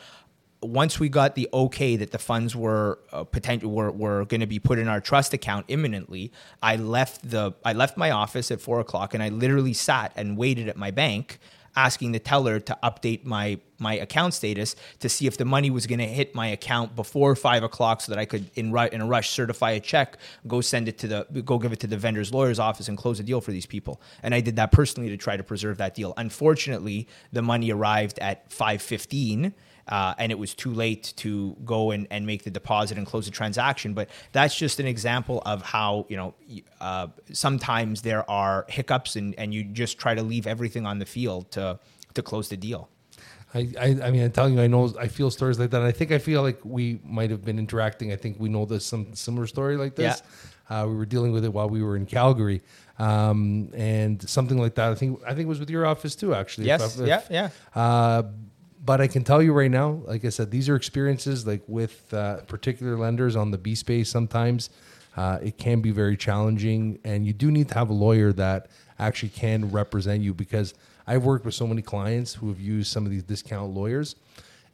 once 0.64 0.99
we 0.99 1.09
got 1.09 1.35
the 1.35 1.49
okay 1.52 1.97
that 1.97 2.11
the 2.11 2.18
funds 2.18 2.56
were 2.56 2.99
uh, 3.12 3.25
potential 3.25 3.71
were, 3.71 3.90
were 3.90 4.25
going 4.25 4.40
to 4.40 4.47
be 4.47 4.59
put 4.59 4.78
in 4.78 4.88
our 4.88 5.00
trust 5.00 5.35
account 5.35 5.66
imminently, 5.68 6.33
I 6.62 6.76
left 6.76 7.30
the 7.30 7.52
I 7.64 7.73
left 7.73 7.97
my 7.97 8.11
office 8.11 8.50
at 8.50 8.61
four 8.61 8.80
o'clock 8.80 9.14
and 9.14 9.23
I 9.23 9.28
literally 9.28 9.75
sat 9.75 10.12
and 10.16 10.37
waited 10.37 10.68
at 10.68 10.76
my 10.76 10.90
bank, 10.90 11.38
asking 11.76 12.12
the 12.12 12.18
teller 12.18 12.61
to 12.61 12.78
update 12.83 13.25
my 13.25 13.59
my 13.78 13.94
account 13.94 14.33
status 14.33 14.76
to 15.00 15.09
see 15.09 15.26
if 15.26 15.37
the 15.37 15.44
money 15.44 15.68
was 15.68 15.87
going 15.87 15.99
to 15.99 16.06
hit 16.06 16.35
my 16.35 16.47
account 16.47 16.94
before 16.94 17.35
five 17.37 17.62
o'clock, 17.62 18.00
so 18.00 18.12
that 18.12 18.18
I 18.18 18.25
could 18.25 18.50
in 18.54 18.76
in 18.92 19.00
a 19.00 19.06
rush 19.06 19.30
certify 19.30 19.73
a 19.73 19.80
check, 19.80 20.16
go 20.47 20.61
send 20.61 20.88
it 20.88 20.97
to 20.99 21.09
the 21.09 21.42
go 21.42 21.59
give 21.59 21.73
it 21.73 21.80
to 21.80 21.87
the 21.87 21.97
vendor's 21.97 22.33
lawyer's 22.33 22.59
office 22.59 22.88
and 22.88 22.97
close 22.97 23.21
a 23.21 23.23
deal 23.23 23.40
for 23.40 23.50
these 23.50 23.66
people. 23.66 24.00
And 24.23 24.35
I 24.35 24.40
did 24.40 24.56
that 24.56 24.73
personally 24.73 25.11
to 25.11 25.16
try 25.16 25.37
to 25.37 25.42
preserve 25.42 25.78
that 25.78 25.94
deal. 25.94 26.14
Unfortunately, 26.16 27.09
the 27.33 27.42
money 27.42 27.71
arrived 27.71 28.18
at 28.21 28.50
five 28.52 28.80
fifteen 28.80 29.54
uh, 29.88 30.14
and 30.19 30.33
it 30.33 30.38
was 30.38 30.55
too 30.55 30.73
late 30.73 31.12
to 31.17 31.57
go 31.64 31.91
and, 31.91 32.07
and 32.11 32.26
make 32.26 32.45
the 32.45 32.50
deposit 32.50 32.99
and 32.99 33.07
close 33.07 33.26
the 33.26 33.31
transaction. 33.31 33.95
But 33.95 34.09
that's 34.33 34.55
just 34.55 34.81
an 34.81 34.87
example 34.87 35.43
of 35.45 35.62
how, 35.62 36.07
you 36.09 36.17
know, 36.17 36.35
uh, 36.81 37.09
sometimes 37.33 38.03
there 38.03 38.29
are 38.31 38.64
hiccups 38.69 39.17
and, 39.17 39.35
and 39.37 39.53
you 39.53 39.64
just 39.64 39.99
try 39.99 40.14
to 40.14 40.23
leave 40.23 40.47
everything 40.47 40.87
on 40.87 40.99
the 40.99 41.07
field 41.07 41.50
to, 41.53 41.79
to 42.14 42.23
close 42.23 42.49
the 42.49 42.57
deal. 42.57 42.88
I, 43.55 43.73
I, 43.79 43.85
I 43.85 44.11
mean, 44.11 44.25
I'm 44.25 44.33
telling 44.33 44.55
you, 44.55 44.61
I 44.61 44.67
know, 44.67 44.93
I 44.99 45.07
feel 45.07 45.31
stories 45.31 45.59
like 45.61 45.71
that. 45.71 45.79
And 45.79 45.87
I 45.87 45.93
think 45.93 46.11
I 46.11 46.19
feel 46.19 46.43
like 46.43 46.61
we 46.64 47.00
might 47.05 47.31
have 47.31 47.45
been 47.45 47.59
interacting. 47.59 48.12
I 48.12 48.17
think 48.17 48.41
we 48.41 48.49
know 48.49 48.64
there's 48.64 48.85
some 48.85 49.14
similar 49.14 49.47
story 49.47 49.76
like 49.76 49.95
this. 49.95 50.23
Uh, 50.69 50.87
we 50.88 50.95
were 50.95 51.05
dealing 51.05 51.31
with 51.31 51.45
it 51.45 51.53
while 51.53 51.69
we 51.69 51.83
were 51.83 51.95
in 51.95 52.07
Calgary, 52.07 52.62
um, 52.99 53.69
and 53.75 54.26
something 54.29 54.57
like 54.57 54.75
that. 54.76 54.91
I 54.91 54.95
think 54.95 55.21
I 55.25 55.35
think 55.35 55.41
it 55.41 55.49
was 55.49 55.61
with 55.61 55.69
your 55.69 55.85
office 55.85 56.17
too, 56.17 56.35
actually. 56.35 56.64
if 56.71 56.81
Yes. 56.81 56.99
Yeah. 57.31 57.50
Yeah. 57.75 57.81
Uh, 57.81 58.23
but 58.85 59.00
I 59.00 59.07
can 59.07 59.25
tell 59.25 59.43
you 59.43 59.53
right 59.53 59.71
now, 59.71 60.03
like 60.05 60.25
I 60.25 60.29
said, 60.29 60.50
these 60.50 60.69
are 60.69 60.76
experiences 60.76 61.47
like 61.47 61.62
with 61.67 62.12
uh, 62.12 62.38
particular 62.43 62.99
lenders 62.99 63.35
on 63.35 63.50
the 63.50 63.57
B 63.57 63.75
space. 63.75 64.11
Sometimes 64.11 64.69
uh, 65.17 65.38
it 65.43 65.57
can 65.57 65.81
be 65.81 65.91
very 65.91 66.17
challenging, 66.17 66.99
and 67.03 67.26
you 67.26 67.33
do 67.33 67.50
need 67.50 67.69
to 67.69 67.75
have 67.75 67.88
a 67.88 67.95
lawyer 67.95 68.33
that 68.35 68.69
actually 68.99 69.31
can 69.31 69.71
represent 69.71 70.23
you 70.23 70.35
because 70.35 70.75
I've 71.07 71.25
worked 71.25 71.47
with 71.47 71.55
so 71.55 71.67
many 71.67 71.83
clients 71.83 72.35
who 72.35 72.49
have 72.49 72.61
used 72.61 72.93
some 72.93 73.07
of 73.07 73.11
these 73.11 73.23
discount 73.23 73.73
lawyers, 73.73 74.17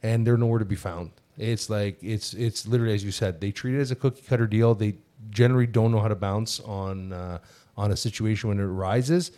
and 0.03 0.27
they're 0.27 0.37
nowhere 0.37 0.59
to 0.59 0.65
be 0.65 0.75
found. 0.75 1.11
It's 1.37 1.69
like 1.69 1.97
it's 2.01 2.33
it's 2.33 2.67
literally 2.67 2.93
as 2.93 3.03
you 3.03 3.11
said, 3.11 3.39
they 3.39 3.51
treat 3.51 3.75
it 3.75 3.79
as 3.79 3.91
a 3.91 3.95
cookie 3.95 4.23
cutter 4.23 4.47
deal. 4.47 4.75
They 4.75 4.95
generally 5.29 5.67
don't 5.67 5.91
know 5.91 5.99
how 5.99 6.09
to 6.09 6.15
bounce 6.15 6.59
on 6.59 7.13
uh, 7.13 7.39
on 7.77 7.91
a 7.91 7.97
situation 7.97 8.49
when 8.49 8.59
it 8.59 8.63
arises, 8.63 9.31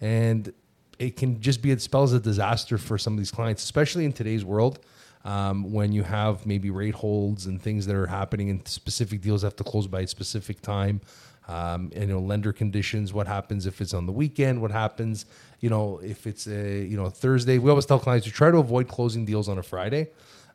and 0.00 0.52
it 1.00 1.16
can 1.16 1.40
just 1.40 1.62
be 1.62 1.70
it 1.70 1.80
spells 1.80 2.12
a 2.12 2.20
disaster 2.20 2.76
for 2.76 2.98
some 2.98 3.14
of 3.14 3.18
these 3.18 3.30
clients, 3.30 3.64
especially 3.64 4.04
in 4.04 4.12
today's 4.12 4.44
world. 4.44 4.78
Um, 5.24 5.72
when 5.72 5.92
you 5.92 6.02
have 6.02 6.46
maybe 6.46 6.70
rate 6.70 6.94
holds 6.94 7.46
and 7.46 7.60
things 7.60 7.86
that 7.86 7.96
are 7.96 8.06
happening 8.06 8.48
and 8.48 8.66
specific 8.66 9.20
deals 9.20 9.42
have 9.42 9.56
to 9.56 9.64
close 9.64 9.86
by 9.86 10.02
a 10.02 10.06
specific 10.06 10.62
time, 10.62 11.00
um, 11.48 11.90
and 11.94 12.08
you 12.08 12.14
know 12.14 12.20
lender 12.20 12.52
conditions, 12.52 13.12
what 13.12 13.26
happens 13.26 13.66
if 13.66 13.80
it's 13.80 13.92
on 13.94 14.06
the 14.06 14.12
weekend, 14.12 14.60
what 14.60 14.70
happens, 14.70 15.24
you 15.60 15.68
know, 15.68 16.00
if 16.02 16.26
it's 16.26 16.46
a 16.46 16.84
you 16.84 16.96
know 16.96 17.08
Thursday. 17.08 17.58
We 17.58 17.70
always 17.70 17.86
tell 17.86 17.98
clients 17.98 18.26
to 18.26 18.32
try 18.32 18.50
to 18.50 18.58
avoid 18.58 18.86
closing 18.88 19.24
deals 19.24 19.48
on 19.48 19.58
a 19.58 19.62
Friday, 19.62 20.08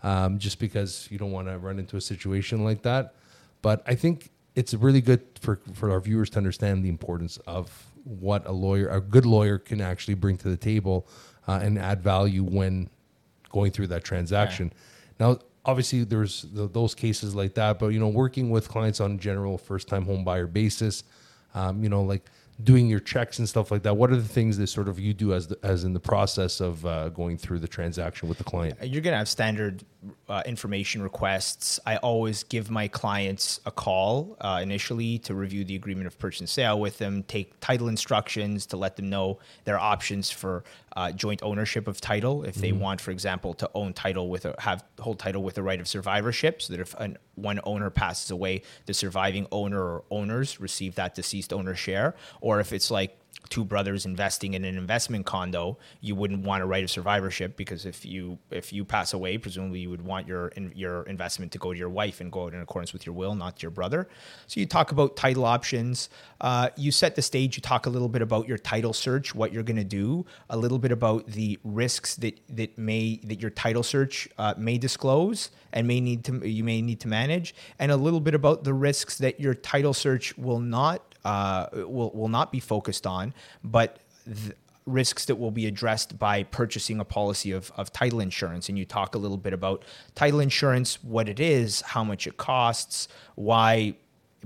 um, 0.03 0.37
just 0.37 0.59
because 0.59 1.07
you 1.11 1.17
don't 1.17 1.31
want 1.31 1.47
to 1.47 1.57
run 1.57 1.79
into 1.79 1.97
a 1.97 2.01
situation 2.01 2.63
like 2.63 2.83
that. 2.83 3.15
But 3.61 3.83
I 3.87 3.95
think 3.95 4.29
it's 4.53 4.75
really 4.75 5.01
good 5.01 5.21
for 5.41 5.59
for 5.73 5.91
our 5.91 5.99
viewers 5.99 6.29
to 6.31 6.37
understand 6.37 6.83
the 6.83 6.89
importance 6.89 7.37
of 7.45 7.87
what 8.05 8.45
a 8.47 8.51
lawyer, 8.51 8.87
a 8.87 9.01
good 9.01 9.25
lawyer, 9.25 9.57
can 9.57 9.81
actually 9.81 10.13
bring 10.13 10.37
to 10.37 10.47
the 10.47 10.57
table 10.57 11.07
uh, 11.47 11.59
and 11.61 11.77
add 11.77 12.01
value 12.01 12.43
when 12.43 12.89
going 13.51 13.71
through 13.71 13.87
that 13.87 14.03
transaction. 14.03 14.71
Now, 15.19 15.39
obviously, 15.65 16.03
there's 16.03 16.45
th 16.55 16.71
those 16.71 16.95
cases 16.95 17.35
like 17.35 17.55
that, 17.55 17.79
but 17.79 17.87
you 17.87 17.99
know, 17.99 18.09
working 18.09 18.49
with 18.51 18.69
clients 18.69 18.99
on 18.99 19.13
a 19.13 19.17
general 19.17 19.57
first 19.57 19.87
time 19.87 20.05
home 20.05 20.23
buyer 20.23 20.47
basis, 20.47 21.03
um, 21.53 21.83
you 21.83 21.89
know, 21.89 22.03
like 22.03 22.23
doing 22.63 22.87
your 22.87 23.01
checks 23.01 23.37
and 23.39 23.49
stuff 23.49 23.69
like 23.69 23.83
that. 23.83 23.97
What 23.97 24.11
are 24.11 24.15
the 24.15 24.27
things 24.27 24.57
that 24.57 24.67
sort 24.67 24.87
of 24.87 24.99
you 24.99 25.13
do 25.13 25.33
as 25.33 25.47
the, 25.47 25.57
as 25.61 25.83
in 25.83 25.93
the 25.93 25.99
process 25.99 26.61
of 26.61 26.85
uh, 26.85 27.09
going 27.09 27.37
through 27.37 27.59
the 27.59 27.67
transaction 27.67 28.29
with 28.29 28.37
the 28.37 28.45
client? 28.45 28.77
You're 28.81 29.01
going 29.01 29.13
to 29.13 29.17
have 29.17 29.27
standard 29.27 29.83
uh, 30.29 30.41
information 30.45 31.01
requests. 31.01 31.79
I 31.85 31.97
always 31.97 32.43
give 32.43 32.71
my 32.71 32.87
clients 32.87 33.59
a 33.65 33.71
call 33.71 34.37
uh, 34.39 34.59
initially 34.63 35.19
to 35.19 35.33
review 35.33 35.65
the 35.65 35.75
agreement 35.75 36.07
of 36.07 36.17
purchase 36.17 36.39
and 36.39 36.49
sale 36.49 36.79
with 36.79 36.97
them, 36.97 37.23
take 37.23 37.59
title 37.59 37.89
instructions 37.89 38.65
to 38.67 38.77
let 38.77 38.95
them 38.95 39.09
know 39.09 39.39
their 39.65 39.79
options 39.79 40.31
for 40.31 40.63
uh, 40.95 41.11
joint 41.11 41.43
ownership 41.43 41.87
of 41.89 41.99
title. 41.99 42.43
If 42.43 42.55
they 42.55 42.71
want, 42.71 43.01
for 43.01 43.11
example, 43.11 43.53
to 43.55 43.69
own 43.75 43.91
title 43.93 44.29
with 44.29 44.45
a 44.45 44.55
have 44.59 44.85
hold 44.99 45.19
title 45.19 45.43
with 45.43 45.57
a 45.57 45.63
right 45.63 45.81
of 45.81 45.87
survivorship, 45.87 46.61
so 46.61 46.73
that 46.73 46.79
if 46.79 46.93
an, 46.95 47.17
one 47.35 47.59
owner 47.63 47.89
passes 47.89 48.31
away, 48.31 48.61
the 48.85 48.93
surviving 48.93 49.47
owner 49.51 49.81
or 49.81 50.03
owners 50.09 50.59
receive 50.59 50.95
that 50.95 51.15
deceased 51.15 51.53
owner 51.53 51.75
share, 51.75 52.15
or 52.41 52.59
if 52.59 52.73
it's 52.73 52.89
like 52.89 53.17
two 53.49 53.65
brothers 53.65 54.05
investing 54.05 54.53
in 54.53 54.65
an 54.65 54.77
investment 54.77 55.25
condo, 55.25 55.77
you 56.01 56.15
wouldn't 56.15 56.43
want 56.43 56.63
a 56.63 56.65
right 56.65 56.83
of 56.83 56.89
survivorship 56.89 57.55
because 57.57 57.85
if 57.85 58.05
you 58.05 58.37
if 58.51 58.71
you 58.73 58.85
pass 58.85 59.13
away, 59.13 59.37
presumably 59.37 59.79
you 59.79 59.89
would 59.89 60.01
want 60.01 60.27
your 60.27 60.51
your 60.73 61.03
investment 61.03 61.51
to 61.53 61.57
go 61.57 61.73
to 61.73 61.79
your 61.79 61.89
wife 61.89 62.21
and 62.21 62.31
go 62.31 62.45
out 62.45 62.53
in 62.53 62.61
accordance 62.61 62.93
with 62.93 63.05
your 63.05 63.15
will, 63.15 63.35
not 63.35 63.61
your 63.61 63.71
brother. 63.71 64.07
So 64.47 64.59
you 64.59 64.65
talk 64.65 64.91
about 64.91 65.15
title 65.15 65.45
options. 65.45 66.09
Uh, 66.41 66.69
you 66.75 66.91
set 66.91 67.15
the 67.15 67.21
stage. 67.21 67.57
You 67.57 67.61
talk 67.61 67.85
a 67.85 67.89
little 67.89 68.09
bit 68.09 68.21
about 68.21 68.47
your 68.47 68.57
title 68.57 68.93
search, 68.93 69.33
what 69.33 69.51
you're 69.51 69.63
going 69.63 69.75
to 69.77 69.83
do, 69.83 70.25
a 70.49 70.57
little 70.57 70.79
bit 70.79 70.91
about 70.91 71.27
the 71.27 71.59
risks 71.63 72.15
that 72.17 72.39
that 72.49 72.77
may 72.77 73.19
that 73.23 73.41
your 73.41 73.51
title 73.51 73.83
search 73.83 74.27
uh, 74.37 74.53
may 74.57 74.77
disclose 74.77 75.51
and 75.73 75.87
may 75.87 75.99
need 75.99 76.23
to 76.25 76.47
you 76.47 76.63
may 76.63 76.81
need 76.81 76.99
to 77.01 77.07
manage, 77.07 77.55
and 77.79 77.91
a 77.91 77.97
little 77.97 78.19
bit 78.19 78.33
about 78.33 78.63
the 78.63 78.73
risks 78.73 79.17
that 79.17 79.39
your 79.39 79.53
title 79.53 79.93
search 79.93 80.37
will 80.37 80.59
not 80.59 81.14
uh, 81.25 81.67
will 81.73 82.11
will 82.11 82.29
not 82.29 82.51
be 82.51 82.61
focused 82.61 83.05
on, 83.05 83.33
but 83.63 83.99
th- 84.25 84.55
risks 84.85 85.25
that 85.25 85.35
will 85.35 85.51
be 85.51 85.65
addressed 85.65 86.19
by 86.19 86.43
purchasing 86.43 86.99
a 86.99 87.03
policy 87.03 87.51
of, 87.51 87.71
of 87.75 87.91
title 87.91 88.19
insurance. 88.19 88.69
And 88.69 88.77
you 88.77 88.85
talk 88.85 89.15
a 89.15 89.17
little 89.17 89.37
bit 89.37 89.51
about 89.51 89.83
title 90.13 90.39
insurance, 90.39 91.03
what 91.03 91.27
it 91.27 91.39
is, 91.39 91.81
how 91.81 92.03
much 92.03 92.27
it 92.27 92.37
costs, 92.37 93.07
why 93.33 93.95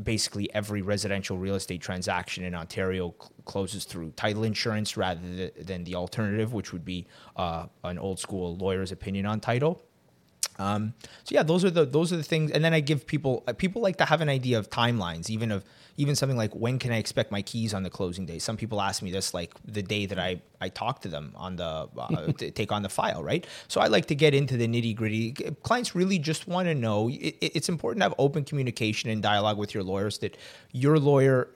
basically 0.01 0.53
every 0.53 0.81
residential 0.81 1.37
real 1.37 1.55
estate 1.55 1.81
transaction 1.81 2.45
in 2.45 2.55
Ontario 2.55 3.13
cl- 3.19 3.31
closes 3.43 3.83
through 3.83 4.11
title 4.11 4.45
insurance 4.45 4.95
rather 4.95 5.19
th- 5.19 5.53
than 5.59 5.83
the 5.83 5.95
alternative, 5.95 6.53
which 6.53 6.71
would 6.71 6.85
be 6.85 7.05
uh, 7.35 7.65
an 7.83 7.99
old 7.99 8.17
school 8.17 8.55
lawyer's 8.55 8.93
opinion 8.93 9.25
on 9.25 9.41
title. 9.41 9.81
Um, 10.59 10.93
so 11.23 11.33
yeah, 11.33 11.43
those 11.43 11.63
are 11.63 11.69
the 11.69 11.85
those 11.85 12.13
are 12.13 12.17
the 12.17 12.23
things, 12.23 12.51
and 12.51 12.63
then 12.63 12.73
I 12.73 12.81
give 12.81 13.07
people 13.07 13.43
uh, 13.47 13.53
people 13.53 13.81
like 13.81 13.95
to 13.97 14.05
have 14.05 14.21
an 14.21 14.29
idea 14.29 14.59
of 14.59 14.69
timelines, 14.69 15.29
even 15.29 15.51
of 15.51 15.63
even 15.97 16.15
something 16.15 16.37
like 16.37 16.53
when 16.53 16.79
can 16.79 16.91
I 16.91 16.97
expect 16.97 17.31
my 17.31 17.41
keys 17.41 17.73
on 17.73 17.83
the 17.83 17.89
closing 17.89 18.25
day. 18.25 18.39
Some 18.39 18.57
people 18.57 18.81
ask 18.81 19.01
me 19.01 19.11
this 19.11 19.33
like 19.33 19.53
the 19.65 19.81
day 19.81 20.05
that 20.05 20.19
I 20.19 20.41
I 20.61 20.69
talk 20.69 21.01
to 21.01 21.07
them 21.07 21.31
on 21.35 21.55
the 21.55 21.87
uh, 21.97 22.31
to 22.37 22.51
take 22.51 22.71
on 22.71 22.83
the 22.83 22.89
file, 22.89 23.23
right? 23.23 23.47
So 23.69 23.79
I 23.79 23.87
like 23.87 24.05
to 24.07 24.15
get 24.15 24.33
into 24.33 24.57
the 24.57 24.67
nitty 24.67 24.95
gritty. 24.95 25.31
Clients 25.63 25.95
really 25.95 26.19
just 26.19 26.47
want 26.47 26.67
to 26.67 26.75
know. 26.75 27.09
It, 27.09 27.37
it's 27.41 27.69
important 27.69 28.01
to 28.01 28.05
have 28.05 28.15
open 28.17 28.43
communication 28.43 29.09
and 29.09 29.23
dialogue 29.23 29.57
with 29.57 29.73
your 29.73 29.83
lawyers 29.83 30.17
that 30.19 30.35
your 30.73 30.99
lawyer 30.99 31.49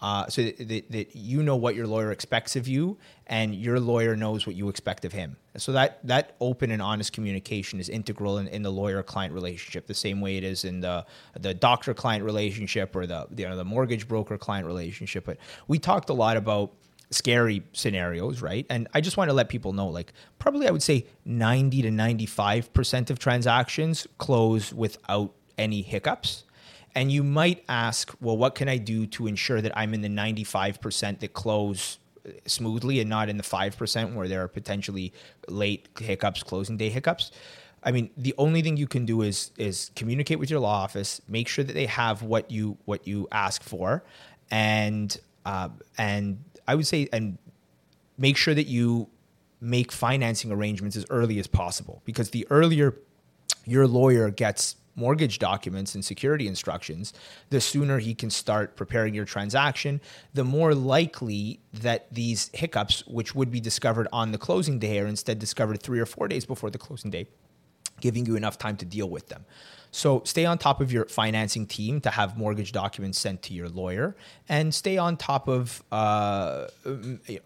uh, 0.00 0.28
so 0.28 0.42
that, 0.42 0.68
that, 0.68 0.90
that 0.90 1.16
you 1.16 1.42
know 1.42 1.56
what 1.56 1.74
your 1.74 1.86
lawyer 1.86 2.12
expects 2.12 2.54
of 2.54 2.68
you 2.68 2.96
and 3.26 3.54
your 3.54 3.80
lawyer 3.80 4.14
knows 4.14 4.46
what 4.46 4.54
you 4.54 4.68
expect 4.68 5.04
of 5.04 5.12
him. 5.12 5.36
So 5.56 5.72
that 5.72 5.98
that 6.06 6.36
open 6.40 6.70
and 6.70 6.80
honest 6.80 7.12
communication 7.12 7.80
is 7.80 7.88
integral 7.88 8.38
in, 8.38 8.46
in 8.48 8.62
the 8.62 8.70
lawyer 8.70 9.02
client 9.02 9.34
relationship 9.34 9.86
the 9.86 9.94
same 9.94 10.20
way 10.20 10.36
it 10.36 10.44
is 10.44 10.64
in 10.64 10.80
the 10.80 11.04
the 11.38 11.52
doctor 11.52 11.94
client 11.94 12.24
relationship 12.24 12.94
or 12.94 13.06
the 13.06 13.26
you 13.36 13.48
know 13.48 13.56
the 13.56 13.64
mortgage 13.64 14.06
broker 14.06 14.38
client 14.38 14.66
relationship. 14.66 15.24
But 15.24 15.38
we 15.66 15.78
talked 15.78 16.10
a 16.10 16.14
lot 16.14 16.36
about 16.36 16.72
scary 17.10 17.62
scenarios 17.72 18.42
right? 18.42 18.66
And 18.68 18.86
i 18.92 19.00
just 19.00 19.16
want 19.16 19.30
to 19.30 19.34
let 19.34 19.48
people 19.48 19.72
know 19.72 19.88
like 19.88 20.12
probably 20.38 20.68
i 20.68 20.70
would 20.70 20.82
say 20.82 21.06
90 21.24 21.80
to 21.80 21.88
95% 21.88 23.08
of 23.08 23.18
transactions 23.18 24.06
close 24.18 24.74
without 24.74 25.32
any 25.56 25.80
hiccups 25.80 26.44
and 26.98 27.12
you 27.12 27.22
might 27.22 27.62
ask, 27.68 28.12
well, 28.20 28.36
what 28.36 28.56
can 28.56 28.68
I 28.68 28.76
do 28.76 29.06
to 29.06 29.28
ensure 29.28 29.60
that 29.60 29.70
I'm 29.78 29.94
in 29.94 30.00
the 30.00 30.08
95% 30.08 31.20
that 31.20 31.32
close 31.32 31.98
smoothly 32.44 32.98
and 32.98 33.08
not 33.08 33.28
in 33.28 33.36
the 33.36 33.44
5% 33.44 34.14
where 34.14 34.26
there 34.26 34.42
are 34.42 34.48
potentially 34.48 35.12
late 35.46 35.88
hiccups, 35.96 36.42
closing 36.42 36.76
day 36.76 36.88
hiccups? 36.88 37.30
I 37.84 37.92
mean, 37.92 38.10
the 38.16 38.34
only 38.36 38.62
thing 38.62 38.76
you 38.76 38.88
can 38.88 39.06
do 39.06 39.22
is 39.22 39.52
is 39.56 39.92
communicate 39.94 40.40
with 40.40 40.50
your 40.50 40.58
law 40.58 40.82
office, 40.82 41.22
make 41.28 41.46
sure 41.46 41.62
that 41.62 41.72
they 41.72 41.86
have 41.86 42.22
what 42.24 42.50
you 42.50 42.76
what 42.86 43.06
you 43.06 43.28
ask 43.30 43.62
for, 43.62 44.02
and 44.50 45.16
uh, 45.46 45.68
and 45.96 46.42
I 46.66 46.74
would 46.74 46.88
say 46.88 47.08
and 47.12 47.38
make 48.18 48.36
sure 48.36 48.54
that 48.54 48.66
you 48.66 49.08
make 49.60 49.92
financing 49.92 50.50
arrangements 50.50 50.96
as 50.96 51.06
early 51.10 51.38
as 51.38 51.46
possible 51.46 52.02
because 52.04 52.30
the 52.30 52.44
earlier 52.50 52.96
your 53.64 53.86
lawyer 53.86 54.30
gets 54.30 54.74
mortgage 54.98 55.38
documents 55.38 55.94
and 55.94 56.04
security 56.04 56.48
instructions, 56.48 57.12
the 57.50 57.60
sooner 57.60 57.98
he 57.98 58.14
can 58.14 58.30
start 58.30 58.76
preparing 58.76 59.14
your 59.14 59.24
transaction, 59.24 60.00
the 60.34 60.44
more 60.44 60.74
likely 60.74 61.60
that 61.72 62.12
these 62.12 62.50
hiccups, 62.52 63.06
which 63.06 63.34
would 63.34 63.50
be 63.50 63.60
discovered 63.60 64.08
on 64.12 64.32
the 64.32 64.38
closing 64.38 64.78
day, 64.78 64.98
are 64.98 65.06
instead 65.06 65.38
discovered 65.38 65.82
three 65.82 66.00
or 66.00 66.06
four 66.06 66.28
days 66.28 66.44
before 66.44 66.70
the 66.70 66.78
closing 66.78 67.10
day, 67.10 67.26
giving 68.00 68.26
you 68.26 68.36
enough 68.36 68.58
time 68.58 68.76
to 68.76 68.84
deal 68.84 69.08
with 69.08 69.28
them. 69.28 69.44
So 69.90 70.22
stay 70.24 70.44
on 70.44 70.58
top 70.58 70.80
of 70.80 70.92
your 70.92 71.06
financing 71.06 71.66
team 71.66 72.00
to 72.02 72.10
have 72.10 72.36
mortgage 72.36 72.72
documents 72.72 73.18
sent 73.18 73.42
to 73.42 73.54
your 73.54 73.68
lawyer, 73.68 74.16
and 74.48 74.74
stay 74.74 74.98
on 74.98 75.16
top 75.16 75.48
of 75.48 75.82
uh, 75.90 76.66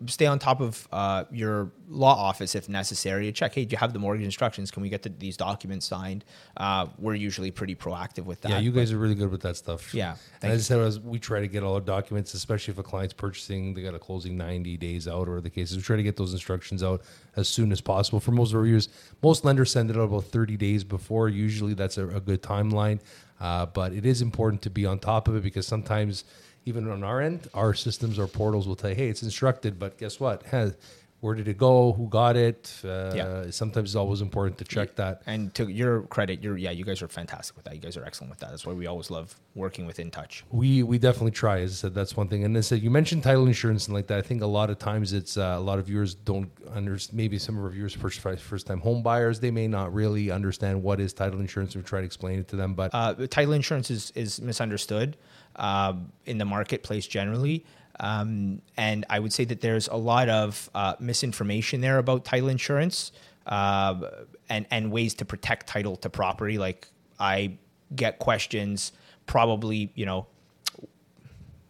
stay 0.07 0.27
on 0.27 0.39
top 0.39 0.61
of 0.61 0.89
uh, 0.93 1.25
your 1.31 1.71
law 1.89 2.15
office 2.15 2.55
if 2.55 2.69
necessary 2.69 3.27
to 3.27 3.33
check. 3.33 3.55
Hey, 3.55 3.65
do 3.65 3.75
you 3.75 3.79
have 3.79 3.93
the 3.93 3.99
mortgage 3.99 4.25
instructions? 4.25 4.71
Can 4.71 4.83
we 4.83 4.89
get 4.89 5.03
the, 5.03 5.11
these 5.11 5.37
documents 5.37 5.87
signed? 5.87 6.25
Uh, 6.57 6.87
we're 6.99 7.15
usually 7.15 7.51
pretty 7.51 7.75
proactive 7.75 8.25
with 8.25 8.41
that. 8.43 8.51
Yeah, 8.51 8.59
you 8.59 8.73
guys 8.73 8.93
are 8.93 8.99
really 8.99 9.15
good 9.15 9.31
with 9.31 9.43
that 9.43 9.57
stuff. 9.57 9.95
Yeah, 9.95 10.17
And 10.41 10.53
as 10.53 10.71
I 10.71 10.91
said, 10.91 11.05
we 11.05 11.19
try 11.19 11.41
to 11.41 11.49
get 11.49 11.63
all 11.63 11.75
our 11.75 11.81
documents, 11.81 12.35
especially 12.35 12.73
if 12.73 12.79
a 12.79 12.83
client's 12.83 13.15
purchasing, 13.15 13.75
they 13.75 13.83
got 13.83 13.95
a 13.95 13.99
closing 13.99 14.37
90 14.37 14.77
days 14.79 15.07
out 15.07 15.29
or 15.29 15.41
the 15.41 15.51
cases. 15.51 15.77
We 15.77 15.83
try 15.83 15.97
to 15.97 16.03
get 16.03 16.17
those 16.17 16.33
instructions 16.33 16.83
out 16.83 17.03
as 17.37 17.49
soon 17.49 17.73
as 17.73 17.81
possible. 17.81 18.21
For 18.21 18.31
most 18.31 18.53
reviewers, 18.53 18.89
most 19.23 19.45
lenders 19.45 19.71
send 19.71 19.91
it 19.91 19.97
out 19.97 20.03
about 20.03 20.25
30 20.25 20.57
days 20.57 20.85
before. 20.85 21.29
Usually 21.29 21.75
that's 21.75 21.99
a, 21.99 22.09
a 22.09 22.21
good 22.21 22.32
timeline. 22.39 23.01
Uh, 23.41 23.67
but 23.67 23.93
it 23.93 24.07
is 24.07 24.23
important 24.23 24.63
to 24.63 24.71
be 24.71 24.87
on 24.87 24.99
top 24.99 25.27
of 25.27 25.35
it 25.35 25.43
because 25.43 25.67
sometimes, 25.67 26.25
even 26.65 26.89
on 26.89 27.03
our 27.03 27.21
end, 27.21 27.49
our 27.55 27.75
systems 27.75 28.19
or 28.19 28.29
portals 28.29 28.69
will 28.69 28.77
you, 28.77 28.95
hey, 28.95 29.09
it's 29.09 29.23
instructed, 29.23 29.79
but 29.79 29.99
guess 29.99 30.21
what? 30.21 30.45
Where 31.23 31.37
did 31.37 31.47
it 31.47 31.57
go? 31.57 31.93
Who 31.93 32.09
got 32.09 32.37
it? 32.37 32.75
Uh, 32.85 33.13
Yeah. 33.15 33.51
Sometimes 33.51 33.91
it's 33.91 33.95
always 33.95 34.21
important 34.21 34.59
to 34.59 34.65
check 34.65 34.97
that. 34.97 35.23
And 35.25 35.55
to 35.55 35.69
your 35.69 36.03
credit, 36.15 36.43
you're 36.43 36.57
yeah, 36.57 36.73
you 36.73 36.85
guys 36.85 37.01
are 37.01 37.07
fantastic 37.07 37.55
with 37.55 37.65
that. 37.67 37.75
You 37.77 37.81
guys 37.81 37.97
are 37.97 38.05
excellent 38.05 38.31
with 38.31 38.41
that. 38.41 38.51
That's 38.51 38.67
why 38.67 38.73
we 38.73 38.89
always 38.89 39.09
love 39.09 39.37
working 39.55 39.87
with 39.87 39.99
InTouch. 39.99 40.43
We 40.51 40.83
we 40.83 40.99
definitely 40.99 41.31
try. 41.31 41.61
As 41.61 41.71
I 41.71 41.75
said, 41.83 41.95
that's 41.95 42.17
one 42.17 42.27
thing. 42.27 42.43
And 42.45 42.57
then 42.57 42.65
said 42.65 42.83
you 42.83 42.91
mentioned 42.91 43.23
title 43.23 43.47
insurance 43.47 43.87
and 43.87 43.95
like 43.95 44.09
that. 44.09 44.19
I 44.19 44.23
think 44.23 44.43
a 44.43 44.47
lot 44.61 44.69
of 44.69 44.81
times 44.81 45.13
it's 45.13 45.37
uh, 45.37 45.55
a 45.57 45.61
lot 45.61 45.79
of 45.79 45.87
viewers 45.87 46.15
don't 46.17 46.51
understand. 46.75 47.17
Maybe 47.17 47.39
some 47.39 47.57
of 47.57 47.63
our 47.63 47.71
viewers 47.71 47.95
first 47.95 48.19
first 48.19 48.67
time 48.67 48.81
home 48.81 49.05
buyers 49.05 49.39
they 49.39 49.53
may 49.53 49.69
not 49.69 49.95
really 49.95 50.33
understand 50.33 50.83
what 50.83 50.99
is 50.99 51.13
title 51.13 51.39
insurance. 51.39 51.77
We 51.77 51.83
try 51.83 52.01
to 52.01 52.07
explain 52.07 52.41
it 52.41 52.49
to 52.49 52.57
them, 52.57 52.75
but 52.75 52.91
uh, 52.93 53.15
title 53.29 53.53
insurance 53.53 53.93
is 53.93 54.11
is 54.17 54.41
misunderstood 54.41 55.17
um, 55.55 56.11
in 56.25 56.39
the 56.39 56.45
marketplace 56.45 57.07
generally. 57.07 57.65
Um, 58.01 58.63
and 58.77 59.05
I 59.11 59.19
would 59.19 59.33
say 59.33 59.45
that 59.45 59.61
there's 59.61 59.89
a 59.89 59.97
lot 59.97 60.29
of 60.29 60.71
uh, 60.75 60.95
misinformation 60.99 61.81
there 61.81 61.99
about 61.99 62.25
title 62.25 62.49
insurance 62.49 63.13
uh, 63.47 64.09
and 64.49 64.67
and 64.71 64.91
ways 64.91 65.15
to 65.15 65.25
protect 65.25 65.67
title 65.67 65.97
to 65.97 66.11
property. 66.11 66.59
Like 66.59 66.89
I 67.19 67.59
get 67.95 68.19
questions 68.19 68.93
probably 69.27 69.93
you 69.95 70.07
know 70.07 70.27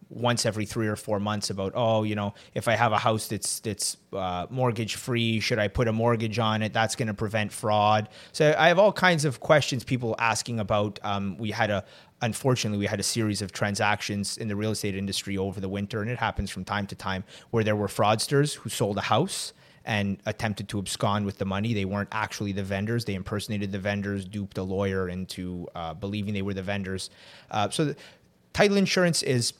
once 0.08 0.44
every 0.44 0.66
three 0.66 0.88
or 0.88 0.96
four 0.96 1.18
months 1.18 1.48
about 1.48 1.72
oh 1.74 2.02
you 2.02 2.14
know 2.14 2.34
if 2.54 2.68
I 2.68 2.74
have 2.74 2.92
a 2.92 2.98
house 2.98 3.28
that's 3.28 3.60
that's 3.60 3.96
uh, 4.12 4.46
mortgage 4.50 4.96
free 4.96 5.40
should 5.40 5.58
I 5.58 5.68
put 5.68 5.88
a 5.88 5.92
mortgage 5.92 6.38
on 6.38 6.62
it 6.62 6.72
that's 6.72 6.94
going 6.96 7.08
to 7.08 7.14
prevent 7.14 7.50
fraud 7.50 8.08
so 8.32 8.54
I 8.58 8.68
have 8.68 8.78
all 8.78 8.92
kinds 8.92 9.24
of 9.24 9.40
questions 9.40 9.84
people 9.84 10.14
asking 10.18 10.60
about 10.60 10.98
um, 11.02 11.36
we 11.38 11.50
had 11.50 11.70
a 11.70 11.84
unfortunately 12.22 12.78
we 12.78 12.86
had 12.86 13.00
a 13.00 13.02
series 13.02 13.42
of 13.42 13.52
transactions 13.52 14.38
in 14.38 14.48
the 14.48 14.56
real 14.56 14.70
estate 14.70 14.94
industry 14.94 15.36
over 15.36 15.60
the 15.60 15.68
winter 15.68 16.00
and 16.00 16.10
it 16.10 16.18
happens 16.18 16.50
from 16.50 16.64
time 16.64 16.86
to 16.86 16.94
time 16.94 17.24
where 17.50 17.62
there 17.62 17.76
were 17.76 17.88
fraudsters 17.88 18.54
who 18.54 18.70
sold 18.70 18.96
a 18.96 19.02
house 19.02 19.52
and 19.84 20.18
attempted 20.26 20.68
to 20.68 20.78
abscond 20.78 21.26
with 21.26 21.38
the 21.38 21.44
money. 21.44 21.74
They 21.74 21.84
weren't 21.84 22.08
actually 22.12 22.52
the 22.52 22.62
vendors. 22.62 23.04
They 23.04 23.14
impersonated 23.14 23.72
the 23.72 23.78
vendors, 23.78 24.24
duped 24.24 24.58
a 24.58 24.62
lawyer 24.62 25.08
into 25.08 25.66
uh, 25.74 25.94
believing 25.94 26.34
they 26.34 26.42
were 26.42 26.54
the 26.54 26.62
vendors. 26.62 27.10
Uh, 27.50 27.68
so, 27.68 27.86
the, 27.86 27.96
title 28.52 28.76
insurance 28.76 29.22
is 29.22 29.54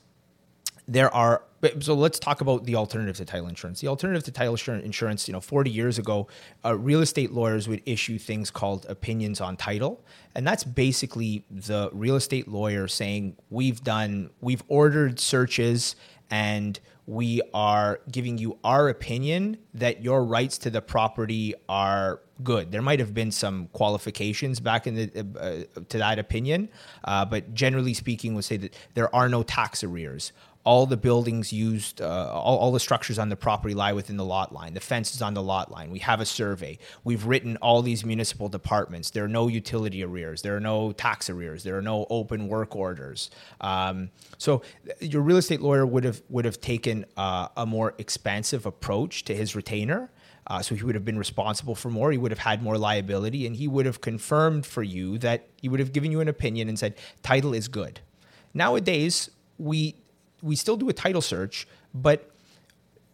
there 0.87 1.13
are 1.15 1.43
so 1.81 1.95
let's 1.95 2.19
talk 2.19 2.41
about 2.41 2.65
the 2.65 2.75
alternative 2.75 3.17
to 3.17 3.25
title 3.25 3.49
insurance 3.49 3.81
the 3.81 3.89
alternative 3.89 4.25
to 4.25 4.33
title 4.33 4.57
insurance 4.81 5.29
you 5.29 5.33
know 5.33 5.41
40 5.41 5.71
years 5.71 5.99
ago 5.99 6.27
uh, 6.65 6.77
real 6.77 7.01
estate 7.01 7.33
lawyers 7.33 7.69
would 7.69 7.83
issue 7.87 8.19
things 8.19 8.51
called 8.51 8.87
opinions 8.89 9.41
on 9.41 9.57
title 9.57 10.05
and 10.35 10.47
that's 10.47 10.65
basically 10.65 11.45
the 11.51 11.91
real 11.93 12.17
estate 12.17 12.49
lawyer 12.49 12.89
saying 12.89 13.37
we've 13.51 13.83
done 13.83 14.31
we've 14.41 14.63
ordered 14.69 15.21
searches 15.21 15.97
and 16.31 16.81
we 17.07 17.43
are 17.53 18.01
giving 18.11 18.39
you 18.39 18.59
our 18.63 18.89
opinion 18.89 19.59
that 19.75 20.03
your 20.03 20.25
rights 20.25 20.57
to 20.59 20.71
the 20.71 20.81
property 20.81 21.53
are 21.69 22.21
good. 22.43 22.71
There 22.71 22.83
might 22.83 23.01
have 23.01 23.13
been 23.13 23.31
some 23.31 23.69
qualifications 23.73 24.61
back 24.61 24.87
in 24.87 24.95
the 24.95 25.67
uh, 25.77 25.83
to 25.89 25.99
that 25.99 26.19
opinion, 26.19 26.69
uh, 27.05 27.25
but 27.25 27.55
generally 27.55 27.95
speaking, 27.95 28.35
we'll 28.35 28.43
say 28.43 28.57
that 28.57 28.75
there 28.95 29.15
are 29.15 29.29
no 29.29 29.43
tax 29.43 29.83
arrears. 29.83 30.33
All 30.65 30.87
the 30.87 30.97
buildings 30.97 31.53
used, 31.53 32.01
uh, 32.01 32.31
all, 32.33 32.57
all 32.59 32.71
the 32.71 32.79
structures 32.79 33.19
on 33.19 33.29
the 33.29 33.37
property 33.37 33.75
lie 33.75 33.93
within 33.93 34.17
the 34.17 34.25
lot 34.25 34.53
line. 34.53 34.75
The 34.75 34.81
fence 34.81 35.15
is 35.15 35.21
on 35.21 35.35
the 35.35 35.43
lot 35.43 35.73
line. 35.73 35.91
We 35.91 35.99
have 36.01 36.21
a 36.21 36.25
survey. 36.25 36.79
We've 37.03 37.25
written 37.27 37.57
all 37.57 37.83
these 37.83 38.05
municipal 38.05 38.49
departments. 38.49 39.11
There 39.11 39.25
are 39.25 39.29
no 39.29 39.49
utility 39.49 40.05
arrears. 40.05 40.43
There 40.43 40.57
are 40.57 40.61
no 40.61 40.93
tax 40.93 41.29
arrears. 41.29 41.65
There 41.65 41.77
are 41.77 41.83
no 41.83 42.07
open 42.11 42.47
work 42.47 42.77
orders. 42.77 43.31
Um, 43.61 44.11
so 44.39 44.63
your 45.01 45.23
real 45.23 45.37
estate 45.37 45.61
lawyer 45.61 45.85
would 45.85 46.05
have 46.05 46.23
would 46.29 46.45
have 46.45 46.61
taken 46.61 47.07
uh, 47.17 47.49
a 47.57 47.67
more 47.67 47.95
expansive 47.99 48.65
approach 48.65 49.25
to 49.25 49.35
his 49.35 49.57
retainer. 49.57 50.11
Uh, 50.47 50.61
so 50.61 50.75
he 50.75 50.83
would 50.83 50.95
have 50.95 51.05
been 51.05 51.19
responsible 51.19 51.75
for 51.75 51.89
more. 51.91 52.11
He 52.11 52.19
would 52.19 52.33
have 52.33 52.41
had 52.41 52.63
more 52.63 52.77
liability, 52.77 53.47
and 53.47 53.55
he 53.55 53.69
would 53.69 53.87
have 53.87 54.01
confirmed 54.01 54.67
for 54.67 54.83
you 54.83 55.19
that 55.19 55.49
he 55.61 55.69
would 55.69 55.81
have 55.81 55.93
given 55.93 56.11
you 56.11 56.21
an 56.21 56.29
opinion 56.29 56.69
and 56.69 56.79
said 56.79 56.95
title 57.23 57.55
is 57.55 57.69
good. 57.69 58.01
Nowadays, 58.53 59.31
we 59.59 59.95
we 60.43 60.57
still 60.57 60.77
do 60.77 60.89
a 60.89 60.93
title 60.93 61.23
search, 61.23 61.67
but 61.95 62.31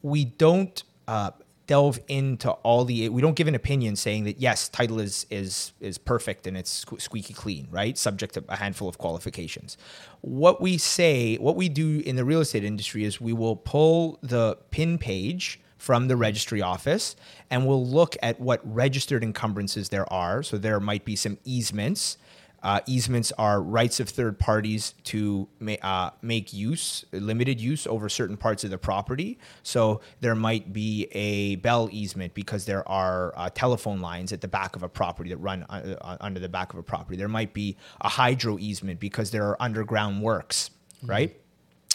we 0.02 0.24
don't 0.24 0.82
uh, 1.06 1.30
delve 1.66 2.00
into 2.08 2.50
all 2.50 2.84
the. 2.84 3.08
We 3.10 3.22
don't 3.22 3.36
give 3.36 3.46
an 3.46 3.54
opinion 3.54 3.94
saying 3.94 4.24
that 4.24 4.40
yes, 4.40 4.68
title 4.68 4.98
is 4.98 5.26
is 5.30 5.72
is 5.80 5.98
perfect 5.98 6.46
and 6.46 6.56
it's 6.56 6.84
squeaky 6.98 7.34
clean, 7.34 7.68
right? 7.70 7.96
Subject 7.96 8.34
to 8.34 8.44
a 8.48 8.56
handful 8.56 8.88
of 8.88 8.98
qualifications. 8.98 9.76
What 10.22 10.60
we 10.60 10.78
say, 10.78 11.36
what 11.36 11.54
we 11.54 11.68
do 11.68 12.00
in 12.00 12.16
the 12.16 12.24
real 12.24 12.40
estate 12.40 12.64
industry 12.64 13.04
is 13.04 13.20
we 13.20 13.32
will 13.32 13.56
pull 13.56 14.18
the 14.22 14.56
pin 14.70 14.98
page 14.98 15.60
from 15.76 16.08
the 16.08 16.16
registry 16.16 16.60
office 16.60 17.14
and 17.50 17.66
we'll 17.66 17.86
look 17.86 18.16
at 18.20 18.40
what 18.40 18.60
registered 18.64 19.22
encumbrances 19.22 19.90
there 19.90 20.12
are. 20.12 20.42
So 20.42 20.58
there 20.58 20.80
might 20.80 21.04
be 21.04 21.14
some 21.14 21.38
easements. 21.44 22.18
Uh, 22.62 22.80
easements 22.86 23.32
are 23.38 23.62
rights 23.62 24.00
of 24.00 24.08
third 24.08 24.38
parties 24.38 24.94
to 25.04 25.48
ma- 25.60 25.76
uh, 25.82 26.10
make 26.22 26.52
use, 26.52 27.04
limited 27.12 27.60
use 27.60 27.86
over 27.86 28.08
certain 28.08 28.36
parts 28.36 28.64
of 28.64 28.70
the 28.70 28.78
property. 28.78 29.38
So 29.62 30.00
there 30.20 30.34
might 30.34 30.72
be 30.72 31.08
a 31.12 31.56
bell 31.56 31.88
easement 31.92 32.34
because 32.34 32.64
there 32.64 32.86
are 32.88 33.32
uh, 33.36 33.50
telephone 33.50 34.00
lines 34.00 34.32
at 34.32 34.40
the 34.40 34.48
back 34.48 34.74
of 34.74 34.82
a 34.82 34.88
property 34.88 35.30
that 35.30 35.36
run 35.36 35.62
uh, 35.64 36.16
under 36.20 36.40
the 36.40 36.48
back 36.48 36.72
of 36.72 36.78
a 36.78 36.82
property. 36.82 37.16
There 37.16 37.28
might 37.28 37.54
be 37.54 37.76
a 38.00 38.08
hydro 38.08 38.58
easement 38.58 38.98
because 38.98 39.30
there 39.30 39.44
are 39.44 39.56
underground 39.60 40.22
works, 40.22 40.70
right? 41.04 41.36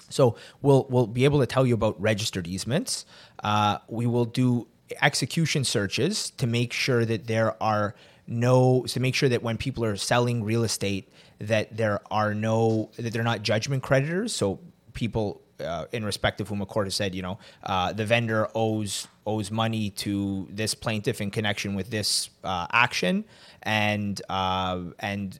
So 0.09 0.35
we'll 0.61 0.85
we'll 0.89 1.07
be 1.07 1.25
able 1.25 1.39
to 1.39 1.47
tell 1.47 1.65
you 1.65 1.73
about 1.73 1.99
registered 2.01 2.47
easements. 2.47 3.05
Uh, 3.43 3.79
we 3.87 4.05
will 4.05 4.25
do 4.25 4.67
execution 5.01 5.63
searches 5.63 6.29
to 6.31 6.47
make 6.47 6.71
sure 6.71 7.03
that 7.05 7.27
there 7.27 7.61
are 7.61 7.95
no 8.27 8.85
to 8.87 8.99
make 8.99 9.15
sure 9.15 9.29
that 9.29 9.43
when 9.43 9.57
people 9.57 9.83
are 9.83 9.95
selling 9.95 10.43
real 10.43 10.63
estate 10.63 11.11
that 11.39 11.75
there 11.75 11.99
are 12.09 12.33
no 12.33 12.89
that 12.97 13.11
they're 13.11 13.23
not 13.23 13.41
judgment 13.41 13.83
creditors. 13.83 14.33
So 14.33 14.59
people 14.93 15.41
uh, 15.59 15.85
in 15.91 16.03
respect 16.03 16.41
of 16.41 16.47
whom 16.47 16.61
a 16.61 16.65
court 16.65 16.87
has 16.87 16.95
said, 16.95 17.13
you 17.15 17.21
know, 17.21 17.37
uh, 17.63 17.93
the 17.93 18.05
vendor 18.05 18.47
owes 18.55 19.07
owes 19.25 19.51
money 19.51 19.89
to 19.91 20.47
this 20.51 20.75
plaintiff 20.75 21.21
in 21.21 21.31
connection 21.31 21.75
with 21.75 21.89
this 21.89 22.29
uh, 22.43 22.67
action, 22.71 23.25
and 23.61 24.21
uh, 24.29 24.79
and 24.99 25.39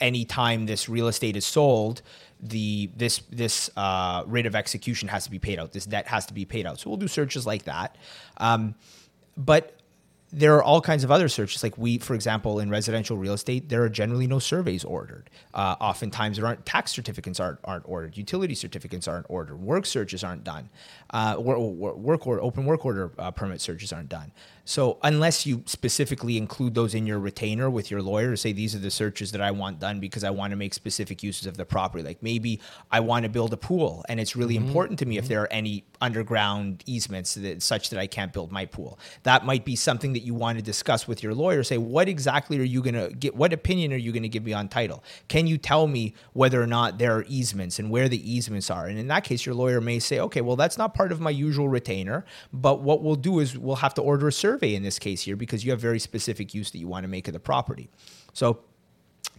anytime 0.00 0.66
this 0.66 0.88
real 0.88 1.08
estate 1.08 1.36
is 1.36 1.44
sold, 1.44 2.02
the 2.40 2.90
this 2.96 3.18
this 3.30 3.70
uh, 3.76 4.22
rate 4.26 4.46
of 4.46 4.54
execution 4.54 5.08
has 5.08 5.24
to 5.24 5.30
be 5.30 5.38
paid 5.38 5.58
out. 5.58 5.72
This 5.72 5.86
debt 5.86 6.06
has 6.06 6.26
to 6.26 6.34
be 6.34 6.44
paid 6.44 6.66
out. 6.66 6.80
So 6.80 6.90
we'll 6.90 6.98
do 6.98 7.08
searches 7.08 7.46
like 7.46 7.64
that. 7.64 7.96
Um, 8.36 8.74
but 9.36 9.79
there 10.32 10.54
are 10.56 10.62
all 10.62 10.80
kinds 10.80 11.02
of 11.02 11.10
other 11.10 11.28
searches. 11.28 11.62
Like 11.62 11.76
we, 11.76 11.98
for 11.98 12.14
example, 12.14 12.60
in 12.60 12.70
residential 12.70 13.16
real 13.16 13.34
estate, 13.34 13.68
there 13.68 13.82
are 13.82 13.88
generally 13.88 14.26
no 14.26 14.38
surveys 14.38 14.84
ordered. 14.84 15.28
Uh, 15.54 15.76
oftentimes, 15.80 16.36
there 16.36 16.46
aren't 16.46 16.64
tax 16.64 16.92
certificates 16.92 17.40
aren't, 17.40 17.58
aren't 17.64 17.88
ordered. 17.88 18.16
Utility 18.16 18.54
certificates 18.54 19.08
aren't 19.08 19.26
ordered. 19.28 19.56
Work 19.56 19.86
searches 19.86 20.22
aren't 20.22 20.44
done. 20.44 20.68
Uh, 21.10 21.36
work, 21.38 21.58
work 21.58 22.26
order, 22.26 22.42
open 22.42 22.64
work 22.64 22.84
order 22.84 23.10
uh, 23.18 23.30
permit 23.30 23.60
searches 23.60 23.92
aren't 23.92 24.08
done. 24.08 24.32
So 24.70 24.98
unless 25.02 25.46
you 25.46 25.64
specifically 25.66 26.36
include 26.36 26.76
those 26.76 26.94
in 26.94 27.04
your 27.04 27.18
retainer 27.18 27.68
with 27.68 27.90
your 27.90 28.02
lawyer, 28.02 28.30
to 28.30 28.36
say 28.36 28.52
these 28.52 28.72
are 28.72 28.78
the 28.78 28.90
searches 28.90 29.32
that 29.32 29.40
I 29.40 29.50
want 29.50 29.80
done 29.80 29.98
because 29.98 30.22
I 30.22 30.30
want 30.30 30.52
to 30.52 30.56
make 30.56 30.74
specific 30.74 31.24
uses 31.24 31.46
of 31.46 31.56
the 31.56 31.64
property. 31.64 32.04
Like 32.04 32.22
maybe 32.22 32.60
I 32.88 33.00
want 33.00 33.24
to 33.24 33.28
build 33.28 33.52
a 33.52 33.56
pool, 33.56 34.04
and 34.08 34.20
it's 34.20 34.36
really 34.36 34.54
important 34.54 35.00
to 35.00 35.06
me 35.06 35.18
if 35.18 35.26
there 35.26 35.42
are 35.42 35.52
any 35.52 35.84
underground 36.00 36.84
easements 36.86 37.34
that, 37.34 37.62
such 37.62 37.90
that 37.90 37.98
I 37.98 38.06
can't 38.06 38.32
build 38.32 38.52
my 38.52 38.64
pool. 38.64 39.00
That 39.24 39.44
might 39.44 39.64
be 39.64 39.74
something 39.74 40.12
that 40.12 40.19
you 40.20 40.34
want 40.34 40.58
to 40.58 40.62
discuss 40.62 41.06
with 41.08 41.22
your 41.22 41.34
lawyer. 41.34 41.62
Say 41.62 41.78
what 41.78 42.08
exactly 42.08 42.58
are 42.58 42.64
you 42.64 42.82
going 42.82 42.94
to 42.94 43.14
get? 43.14 43.34
What 43.34 43.52
opinion 43.52 43.92
are 43.92 43.96
you 43.96 44.12
going 44.12 44.22
to 44.22 44.28
give 44.28 44.44
me 44.44 44.52
on 44.52 44.68
title? 44.68 45.02
Can 45.28 45.46
you 45.46 45.58
tell 45.58 45.86
me 45.86 46.14
whether 46.32 46.62
or 46.62 46.66
not 46.66 46.98
there 46.98 47.16
are 47.16 47.24
easements 47.28 47.78
and 47.78 47.90
where 47.90 48.08
the 48.08 48.30
easements 48.30 48.70
are? 48.70 48.86
And 48.86 48.98
in 48.98 49.08
that 49.08 49.24
case, 49.24 49.46
your 49.46 49.54
lawyer 49.54 49.80
may 49.80 49.98
say, 49.98 50.20
okay, 50.20 50.40
well 50.40 50.56
that's 50.56 50.78
not 50.78 50.94
part 50.94 51.12
of 51.12 51.20
my 51.20 51.30
usual 51.30 51.68
retainer, 51.68 52.24
but 52.52 52.80
what 52.82 53.02
we'll 53.02 53.16
do 53.16 53.40
is 53.40 53.56
we'll 53.56 53.76
have 53.76 53.94
to 53.94 54.02
order 54.02 54.28
a 54.28 54.32
survey 54.32 54.74
in 54.74 54.82
this 54.82 54.98
case 54.98 55.22
here 55.22 55.36
because 55.36 55.64
you 55.64 55.70
have 55.70 55.80
very 55.80 55.98
specific 55.98 56.54
use 56.54 56.70
that 56.70 56.78
you 56.78 56.88
want 56.88 57.04
to 57.04 57.08
make 57.08 57.28
of 57.28 57.34
the 57.34 57.40
property. 57.40 57.88
So, 58.32 58.60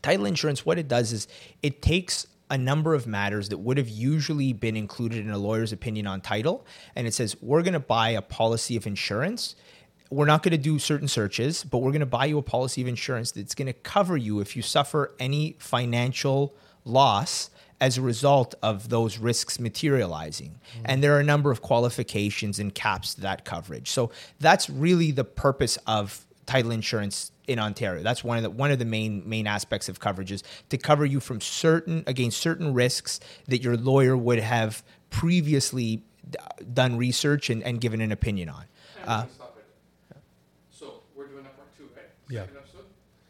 title 0.01 0.25
insurance, 0.25 0.65
what 0.65 0.77
it 0.77 0.87
does 0.87 1.11
is 1.11 1.27
it 1.61 1.81
takes 1.81 2.27
a 2.51 2.57
number 2.57 2.93
of 2.93 3.07
matters 3.07 3.47
that 3.49 3.57
would 3.57 3.77
have 3.77 3.87
usually 3.87 4.51
been 4.51 4.75
included 4.75 5.25
in 5.25 5.31
a 5.31 5.37
lawyer's 5.37 5.71
opinion 5.71 6.05
on 6.05 6.19
title, 6.19 6.65
and 6.95 7.07
it 7.07 7.13
says, 7.13 7.35
we're 7.41 7.61
going 7.61 7.73
to 7.73 7.79
buy 7.79 8.09
a 8.09 8.21
policy 8.21 8.75
of 8.75 8.85
insurance. 8.85 9.55
We're 10.11 10.25
not 10.25 10.43
going 10.43 10.51
to 10.51 10.57
do 10.57 10.77
certain 10.77 11.07
searches, 11.07 11.63
but 11.63 11.79
we're 11.79 11.91
going 11.91 12.01
to 12.01 12.05
buy 12.05 12.25
you 12.25 12.37
a 12.37 12.43
policy 12.43 12.81
of 12.81 12.87
insurance 12.87 13.31
that's 13.31 13.55
going 13.55 13.67
to 13.67 13.73
cover 13.73 14.17
you 14.17 14.39
if 14.41 14.55
you 14.55 14.61
suffer 14.61 15.15
any 15.19 15.55
financial 15.57 16.53
loss 16.85 17.49
as 17.79 17.97
a 17.97 18.01
result 18.01 18.53
of 18.61 18.89
those 18.89 19.17
risks 19.17 19.59
materializing. 19.59 20.51
Mm-hmm. 20.51 20.85
And 20.85 21.03
there 21.03 21.15
are 21.15 21.19
a 21.19 21.23
number 21.23 21.49
of 21.49 21.61
qualifications 21.61 22.59
and 22.59 22.75
caps 22.75 23.15
to 23.15 23.21
that 23.21 23.43
coverage. 23.43 23.89
So 23.89 24.11
that's 24.39 24.69
really 24.69 25.11
the 25.11 25.23
purpose 25.23 25.77
of 25.87 26.25
title 26.45 26.71
insurance 26.71 27.31
in 27.47 27.57
Ontario. 27.57 28.03
That's 28.03 28.23
one 28.23 28.37
of 28.37 28.43
the 28.43 28.49
one 28.49 28.71
of 28.71 28.79
the 28.79 28.85
main 28.85 29.27
main 29.27 29.47
aspects 29.47 29.89
of 29.89 29.99
coverage 29.99 30.31
is 30.31 30.43
to 30.69 30.77
cover 30.77 31.05
you 31.05 31.19
from 31.19 31.41
certain 31.41 32.03
against 32.05 32.39
certain 32.39 32.73
risks 32.73 33.19
that 33.47 33.63
your 33.63 33.77
lawyer 33.77 34.15
would 34.15 34.39
have 34.39 34.83
previously 35.09 36.03
d- 36.29 36.37
done 36.73 36.97
research 36.97 37.49
and, 37.49 37.63
and 37.63 37.81
given 37.81 37.99
an 38.01 38.11
opinion 38.11 38.49
on. 38.49 38.65
Uh, 39.05 39.23
we 39.23 39.27
can 39.27 39.35
stop 39.35 39.57
it. 39.57 40.17
So 40.69 41.01
we're 41.15 41.27
doing 41.27 41.45
a 41.45 41.49
part 41.49 41.75
two, 41.77 41.89
right? 41.95 42.05
Yeah. 42.31 42.45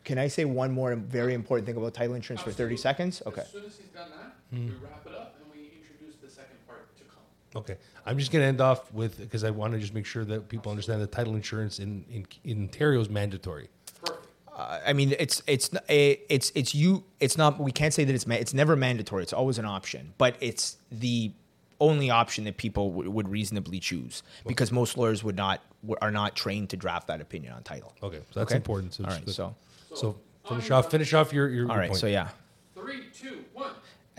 Can 0.03 0.17
I 0.17 0.27
say 0.27 0.45
one 0.45 0.71
more 0.71 0.95
very 0.95 1.33
important 1.33 1.67
thing 1.67 1.77
about 1.77 1.93
title 1.93 2.15
insurance 2.15 2.41
for 2.41 2.51
30 2.51 2.75
seconds? 2.77 3.21
Okay. 3.25 3.41
As 3.41 3.49
soon 3.51 3.65
as 3.65 3.77
he's 3.77 3.87
done 3.89 4.09
that, 4.09 4.35
Hmm. 4.49 4.65
we 4.67 4.71
wrap 4.83 5.05
it 5.05 5.13
up 5.13 5.35
and 5.41 5.51
we 5.53 5.69
introduce 5.77 6.15
the 6.21 6.29
second 6.29 6.57
part 6.67 6.87
to 6.97 7.03
come. 7.03 7.61
Okay, 7.61 7.77
I'm 8.05 8.17
just 8.17 8.31
going 8.31 8.41
to 8.41 8.47
end 8.47 8.61
off 8.61 8.91
with 8.93 9.19
because 9.19 9.43
I 9.43 9.51
want 9.51 9.73
to 9.73 9.79
just 9.79 9.93
make 9.93 10.05
sure 10.05 10.25
that 10.25 10.49
people 10.49 10.71
understand 10.71 11.01
that 11.01 11.11
title 11.11 11.35
insurance 11.35 11.79
in 11.79 12.03
in, 12.11 12.25
in 12.43 12.63
Ontario 12.63 12.99
is 12.99 13.09
mandatory. 13.09 13.69
Perfect. 14.03 14.27
Uh, 14.55 14.79
I 14.85 14.93
mean, 14.93 15.13
it's 15.19 15.41
it's 15.47 15.69
it's 15.87 16.51
it's 16.55 16.73
you. 16.75 17.03
It's 17.19 17.37
not. 17.37 17.59
We 17.59 17.71
can't 17.71 17.93
say 17.93 18.03
that 18.03 18.13
it's 18.13 18.25
ma- 18.27 18.35
it's 18.35 18.53
never 18.53 18.75
mandatory. 18.75 19.21
It's 19.23 19.33
always 19.33 19.57
an 19.59 19.65
option, 19.65 20.13
but 20.17 20.35
it's 20.41 20.77
the 20.91 21.31
only 21.79 22.09
option 22.09 22.43
that 22.45 22.57
people 22.57 22.89
w- 22.89 23.09
would 23.09 23.29
reasonably 23.29 23.79
choose 23.79 24.23
because 24.47 24.71
most 24.71 24.97
lawyers 24.97 25.23
would 25.23 25.35
not 25.35 25.61
w- 25.61 25.70
are 26.01 26.11
not 26.11 26.35
trained 26.35 26.69
to 26.71 26.77
draft 26.77 27.07
that 27.07 27.21
opinion 27.21 27.53
on 27.53 27.63
title. 27.63 27.93
Okay, 28.03 28.19
so 28.31 28.39
that's 28.39 28.51
Okay. 28.51 28.57
important. 28.57 28.93
So, 28.93 29.03
All 29.03 29.09
right, 29.11 29.23
just- 29.25 29.35
so 29.37 29.55
so 29.95 30.15
finish 30.47 30.69
off 30.71 30.89
finish 30.91 31.13
off 31.13 31.33
your 31.33 31.49
your, 31.49 31.65
all 31.65 31.71
your 31.73 31.77
right, 31.79 31.89
point. 31.89 31.99
so 31.99 32.07
yeah. 32.07 32.29
Three, 32.75 33.05
two, 33.13 33.43
one. 33.53 33.71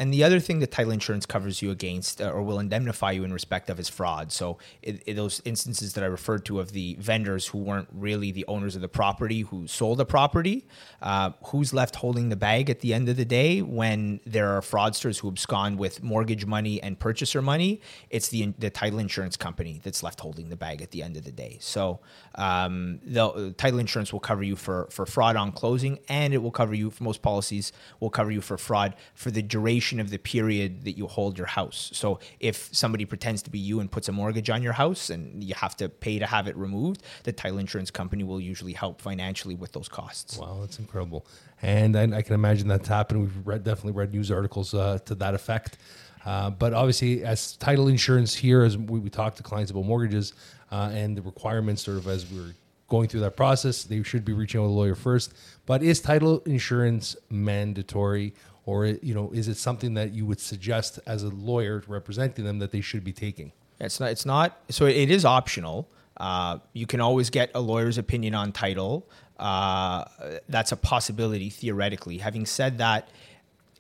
And 0.03 0.12
the 0.12 0.25
other 0.25 0.41
thing 0.41 0.59
that 0.59 0.73
title 0.73 0.91
insurance 0.91 1.27
covers 1.27 1.62
you 1.62 1.71
against 1.71 2.21
uh, 2.21 2.29
or 2.29 2.43
will 2.43 2.59
indemnify 2.59 3.12
you 3.12 3.23
in 3.23 3.33
respect 3.33 3.71
of 3.71 3.79
is 3.79 3.88
fraud. 3.88 4.33
So, 4.33 4.59
in, 4.83 5.01
in 5.07 5.15
those 5.15 5.41
instances 5.45 5.93
that 5.93 6.03
I 6.03 6.09
referred 6.09 6.45
to 6.47 6.59
of 6.59 6.73
the 6.73 6.97
vendors 6.99 7.47
who 7.47 7.59
weren't 7.59 7.87
really 7.93 8.33
the 8.33 8.45
owners 8.49 8.75
of 8.75 8.83
the 8.83 8.88
property 8.88 9.43
who 9.43 9.69
sold 9.69 9.99
the 9.99 10.05
property, 10.05 10.67
uh, 11.03 11.31
who's 11.45 11.73
left 11.73 11.95
holding 11.95 12.31
the 12.31 12.37
bag 12.37 12.69
at 12.69 12.81
the 12.81 12.93
end 12.93 13.09
of 13.09 13.17
the 13.17 13.25
day 13.25 13.62
when 13.62 14.19
there 14.27 14.49
are 14.57 14.61
fraudsters 14.61 15.21
who 15.21 15.29
abscond 15.29 15.79
with 15.79 16.03
mortgage 16.03 16.47
money 16.47 16.83
and 16.83 16.99
purchaser 16.99 17.41
money? 17.41 17.81
It's 18.11 18.29
the 18.29 18.53
the 18.59 18.71
title 18.71 18.99
insurance 18.99 19.37
company 19.37 19.81
that's 19.85 20.03
left 20.03 20.19
holding 20.19 20.49
the 20.49 20.57
bag 20.57 20.83
at 20.83 20.91
the 20.91 21.05
end 21.05 21.17
of 21.17 21.23
the 21.23 21.31
day. 21.31 21.59
So, 21.61 22.01
um, 22.35 22.99
the 23.05 23.27
uh, 23.27 23.51
title 23.57 23.79
insurance 23.79 24.12
will 24.12 24.19
cover 24.19 24.43
you 24.43 24.57
for 24.57 24.88
for 24.91 25.07
fraud 25.07 25.37
on 25.37 25.53
closing, 25.53 26.01
and 26.09 26.35
it 26.35 26.38
will 26.38 26.51
cover 26.51 26.75
you 26.75 26.91
for 26.91 27.05
most 27.05 27.23
policies 27.23 27.73
will 28.01 28.11
cover 28.11 28.33
you 28.33 28.41
for 28.41 28.59
fraud 28.59 28.97
for 29.15 29.31
the 29.31 29.43
duration 29.43 29.92
of 30.01 30.11
the 30.11 30.19
period 30.19 30.85
that 30.85 30.93
you 30.93 31.07
hold 31.07 31.39
your 31.39 31.47
house. 31.47 31.91
So 31.95 32.21
if 32.41 32.69
somebody 32.73 33.05
pretends 33.05 33.43
to 33.43 33.51
be 33.51 33.59
you 33.59 33.81
and 33.81 33.91
puts 33.91 34.09
a 34.09 34.13
mortgage 34.13 34.51
on 34.51 34.63
your 34.63 34.73
house 34.73 35.11
and 35.11 35.43
you 35.43 35.55
have 35.55 35.77
to 35.77 35.89
pay 35.89 36.19
to 36.19 36.27
have 36.27 36.49
it 36.49 36.57
removed, 36.57 37.03
the 37.25 37.33
title 37.33 37.59
insurance 37.59 37.91
company 37.91 38.25
will 38.25 38.41
usually 38.41 38.73
help 38.73 39.01
financially 39.01 39.55
with 39.55 39.73
those 39.73 39.89
costs. 39.89 40.39
Wow, 40.39 40.59
that's 40.61 40.79
incredible. 40.79 41.27
And 41.61 41.97
I, 41.97 42.03
I 42.19 42.23
can 42.23 42.35
imagine 42.35 42.69
that's 42.69 42.89
happened. 42.89 43.21
We've 43.21 43.47
read 43.47 43.65
definitely 43.65 43.93
read 43.93 44.13
news 44.13 44.31
articles 44.31 44.75
uh, 44.75 44.99
to 45.05 45.15
that 45.17 45.35
effect. 45.35 45.79
Uh, 46.25 46.51
but 46.51 46.73
obviously, 46.73 47.25
as 47.25 47.57
title 47.57 47.89
insurance 47.89 48.35
here, 48.35 48.63
as 48.63 48.79
we, 48.79 49.01
we 49.01 49.11
talk 49.11 49.35
to 49.37 49.43
clients 49.43 49.71
about 49.71 49.85
mortgages 49.85 50.35
uh, 50.71 50.91
and 50.93 51.17
the 51.17 51.23
requirements, 51.23 51.83
sort 51.83 51.99
of 51.99 52.07
as 52.07 52.31
we're 52.31 52.55
going 52.93 53.09
through 53.09 53.21
that 53.21 53.37
process, 53.39 53.85
they 53.85 54.03
should 54.03 54.23
be 54.23 54.35
reaching 54.35 54.61
out 54.61 54.65
to 54.65 54.69
a 54.69 54.79
lawyer 54.81 54.95
first. 54.95 55.33
But 55.65 55.83
is 55.83 55.99
title 55.99 56.43
insurance 56.45 57.17
mandatory, 57.31 58.35
or 58.67 58.85
you 58.85 59.15
know, 59.15 59.31
is 59.33 59.49
it 59.49 59.57
something 59.57 59.95
that 59.95 60.13
you 60.13 60.27
would 60.27 60.41
suggest 60.41 61.01
as 61.07 61.23
a 61.23 61.31
lawyer 61.31 61.83
representing 61.89 62.45
them 62.45 62.59
that 62.59 62.71
they 62.71 62.83
should 62.83 63.03
be 63.03 63.15
taking? 63.15 63.53
It's 63.81 63.99
not. 63.99 64.11
It's 64.11 64.27
not. 64.27 64.61
So 64.69 64.85
it 64.85 65.11
is 65.11 65.25
optional. 65.25 65.89
Uh, 66.19 66.59
you 66.75 66.87
can 66.87 67.01
always 67.01 67.31
get 67.31 67.51
a 67.55 67.61
lawyer's 67.61 67.97
opinion 67.97 68.35
on 68.35 68.53
title. 68.53 69.09
Uh, 69.39 70.05
that's 70.51 70.71
a 70.71 70.77
possibility 70.77 71.49
theoretically. 71.49 72.19
Having 72.19 72.45
said 72.45 72.77
that, 72.77 73.09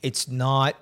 it's 0.02 0.26
not 0.26 0.74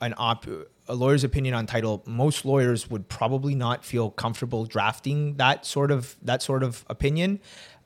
an 0.00 0.14
op. 0.18 0.46
A 0.92 0.94
lawyer's 0.94 1.24
opinion 1.24 1.54
on 1.54 1.64
title. 1.64 2.02
Most 2.06 2.44
lawyers 2.44 2.90
would 2.90 3.08
probably 3.08 3.54
not 3.54 3.82
feel 3.82 4.10
comfortable 4.10 4.66
drafting 4.66 5.36
that 5.36 5.64
sort 5.64 5.90
of 5.90 6.16
that 6.20 6.42
sort 6.42 6.62
of 6.62 6.84
opinion. 6.86 7.40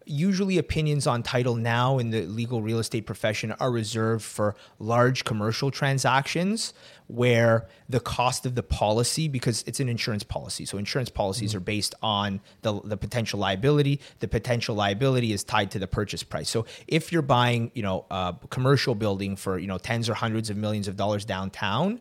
Usually, 0.09 0.57
opinions 0.57 1.07
on 1.09 1.25
title 1.25 1.57
now 1.57 1.99
in 1.99 2.11
the 2.11 2.23
legal 2.23 2.63
real 2.63 2.79
estate 2.79 3.07
profession 3.07 3.51
are 3.59 3.73
reserved 3.73 4.25
for 4.25 4.55
large 4.79 5.25
commercial 5.25 5.73
transactions 5.73 6.73
where 7.09 7.67
the 7.89 7.99
cost 7.99 8.47
of 8.47 8.55
the 8.55 8.63
policy, 8.63 9.27
because 9.27 9.65
it's 9.67 9.81
an 9.81 9.89
insurance 9.89 10.23
policy, 10.23 10.65
so 10.65 10.79
insurance 10.79 11.11
policies 11.11 11.51
mm-hmm. 11.51 11.59
are 11.59 11.61
based 11.61 11.95
on 12.03 12.41
the, 12.63 12.81
the 12.83 12.97
potential 12.97 13.41
liability. 13.41 14.01
The 14.21 14.29
potential 14.29 14.77
liability 14.77 15.33
is 15.33 15.43
tied 15.43 15.73
to 15.73 15.81
the 15.81 15.89
purchase 15.89 16.23
price. 16.23 16.49
So 16.49 16.67
if 16.87 17.11
you're 17.11 17.23
buying, 17.23 17.73
you 17.75 17.83
know, 17.83 18.07
a 18.11 18.35
commercial 18.49 18.95
building 18.95 19.35
for 19.35 19.59
you 19.59 19.67
know 19.67 19.79
tens 19.79 20.09
or 20.09 20.15
hundreds 20.15 20.51
of 20.51 20.57
millions 20.57 20.87
of 20.87 20.97
dollars 20.97 21.25
downtown, 21.25 22.01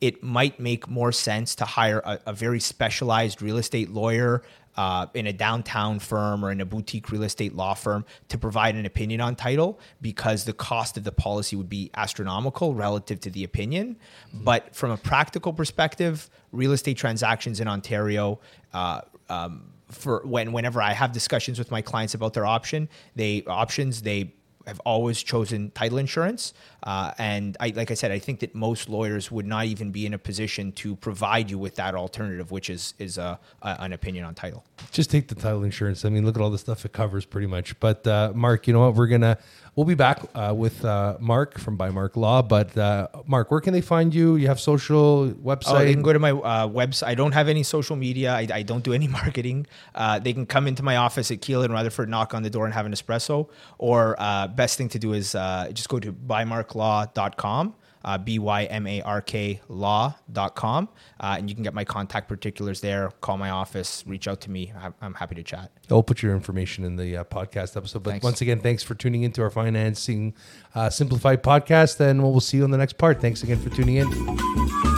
it 0.00 0.22
might 0.22 0.60
make 0.60 0.88
more 0.88 1.12
sense 1.12 1.54
to 1.56 1.64
hire 1.64 2.00
a, 2.04 2.20
a 2.26 2.32
very 2.32 2.60
specialized 2.60 3.40
real 3.40 3.56
estate 3.56 3.90
lawyer 3.90 4.42
uh, 4.76 5.06
in 5.14 5.26
a 5.26 5.32
downtown 5.32 5.98
firm 5.98 6.44
or 6.44 6.50
in 6.50 6.60
a 6.60 6.66
boutique 6.66 7.10
real 7.10 7.22
estate 7.22 7.54
law 7.54 7.74
firm 7.74 8.04
to 8.28 8.38
provide 8.38 8.74
an 8.74 8.86
opinion 8.86 9.20
on 9.20 9.34
title 9.34 9.78
because 10.00 10.44
the 10.44 10.52
cost 10.52 10.96
of 10.96 11.04
the 11.04 11.12
policy 11.12 11.56
would 11.56 11.68
be 11.68 11.90
astronomical 11.96 12.74
relative 12.74 13.20
to 13.20 13.30
the 13.30 13.44
opinion. 13.44 13.96
But 14.32 14.74
from 14.74 14.90
a 14.90 14.96
practical 14.96 15.52
perspective, 15.52 16.28
real 16.52 16.72
estate 16.72 16.96
transactions 16.96 17.60
in 17.60 17.68
Ontario, 17.68 18.38
uh, 18.74 19.00
um, 19.28 19.72
for 19.90 20.22
when 20.24 20.52
whenever 20.52 20.82
I 20.82 20.92
have 20.92 21.12
discussions 21.12 21.58
with 21.58 21.70
my 21.70 21.80
clients 21.80 22.14
about 22.14 22.34
their 22.34 22.46
option, 22.46 22.88
they 23.14 23.44
options 23.46 24.02
they 24.02 24.32
have 24.66 24.80
always 24.80 25.22
chosen 25.22 25.70
title 25.70 25.98
insurance. 25.98 26.52
Uh, 26.82 27.12
and 27.18 27.56
I, 27.60 27.72
like 27.74 27.90
I 27.90 27.94
said, 27.94 28.10
I 28.10 28.18
think 28.18 28.40
that 28.40 28.54
most 28.54 28.88
lawyers 28.88 29.30
would 29.30 29.46
not 29.46 29.66
even 29.66 29.90
be 29.90 30.06
in 30.06 30.14
a 30.14 30.18
position 30.18 30.72
to 30.72 30.96
provide 30.96 31.50
you 31.50 31.58
with 31.58 31.76
that 31.76 31.94
alternative, 31.94 32.50
which 32.50 32.70
is 32.70 32.94
is 32.98 33.18
a, 33.18 33.38
a, 33.62 33.76
an 33.80 33.92
opinion 33.92 34.24
on 34.24 34.34
title. 34.34 34.64
just 34.90 35.10
take 35.10 35.28
the 35.28 35.34
title 35.34 35.64
insurance. 35.64 36.04
I 36.04 36.08
mean, 36.08 36.24
look 36.24 36.36
at 36.36 36.42
all 36.42 36.50
the 36.50 36.58
stuff 36.58 36.84
it 36.84 36.92
covers 36.92 37.24
pretty 37.24 37.46
much. 37.46 37.78
But 37.80 38.06
uh, 38.06 38.32
Marc, 38.34 38.66
you 38.66 38.72
know 38.72 38.80
what? 38.80 38.94
We're 38.94 39.06
gonna 39.08 39.38
we'll 39.76 39.84
be 39.84 39.94
back 39.94 40.22
uh, 40.34 40.52
with 40.56 40.84
uh, 40.84 41.16
Marc 41.20 41.58
from 41.58 41.78
ByMark 41.78 42.16
Law. 42.16 42.42
But 42.42 42.76
uh, 42.76 43.08
Marc, 43.26 43.50
where 43.50 43.60
can 43.60 43.72
they 43.72 43.82
find 43.82 44.12
you? 44.14 44.36
You 44.36 44.48
have 44.48 44.58
social 44.58 45.28
website. 45.30 45.64
Oh, 45.66 45.78
they 45.78 45.92
can 45.92 46.02
go 46.02 46.12
to 46.12 46.18
my 46.18 46.32
uh, 46.32 46.66
website. 46.66 47.06
I 47.06 47.14
don't 47.14 47.32
have 47.32 47.48
any 47.48 47.62
social 47.62 47.94
media. 47.94 48.32
I, 48.32 48.48
I 48.52 48.62
don't 48.62 48.82
do 48.82 48.92
any 48.92 49.06
marketing. 49.20 49.66
Uh, 49.94 50.18
they 50.18 50.32
can 50.32 50.46
come 50.46 50.66
into 50.66 50.82
my 50.82 50.96
office 50.96 51.30
at 51.30 51.40
Keele 51.42 51.62
and 51.62 51.72
Rutherford, 51.72 52.08
knock 52.08 52.34
on 52.34 52.42
the 52.42 52.50
door, 52.50 52.64
and 52.64 52.74
have 52.74 52.86
an 52.86 52.92
espresso. 52.92 53.48
Or 53.78 54.16
uh, 54.18 54.48
best 54.48 54.78
thing 54.78 54.88
to 54.88 54.98
do 54.98 55.12
is 55.12 55.34
uh, 55.34 55.70
just 55.72 55.88
go 55.88 56.00
to 56.00 56.12
bymarklaw.com. 56.12 57.74
Uh, 58.06 58.16
B-Y-M-A-R-K 58.16 59.60
law.com. 59.68 60.88
Uh, 61.20 61.34
and 61.38 61.50
you 61.50 61.54
can 61.56 61.64
get 61.64 61.74
my 61.74 61.84
contact 61.84 62.28
particulars 62.28 62.80
there. 62.80 63.10
Call 63.20 63.36
my 63.36 63.50
office, 63.50 64.04
reach 64.06 64.28
out 64.28 64.40
to 64.42 64.50
me. 64.50 64.72
I'm, 64.80 64.94
I'm 65.02 65.14
happy 65.14 65.34
to 65.34 65.42
chat. 65.42 65.72
I'll 65.90 66.02
put 66.02 66.22
your 66.22 66.32
information 66.34 66.84
in 66.84 66.96
the 66.96 67.18
uh, 67.18 67.24
podcast 67.24 67.76
episode. 67.76 68.04
But 68.04 68.12
Thanks. 68.12 68.24
once 68.24 68.40
again, 68.40 68.60
thanks 68.60 68.82
for 68.82 68.94
tuning 68.94 69.24
into 69.24 69.42
our 69.42 69.50
financing 69.50 70.34
uh, 70.74 70.88
simplified 70.88 71.42
podcast, 71.42 72.00
and 72.00 72.22
we'll 72.22 72.40
see 72.40 72.58
you 72.58 72.64
on 72.64 72.70
the 72.70 72.78
next 72.78 72.96
part. 72.96 73.20
Thanks 73.20 73.42
again 73.42 73.58
for 73.58 73.70
tuning 73.70 73.96
in. 73.96 74.95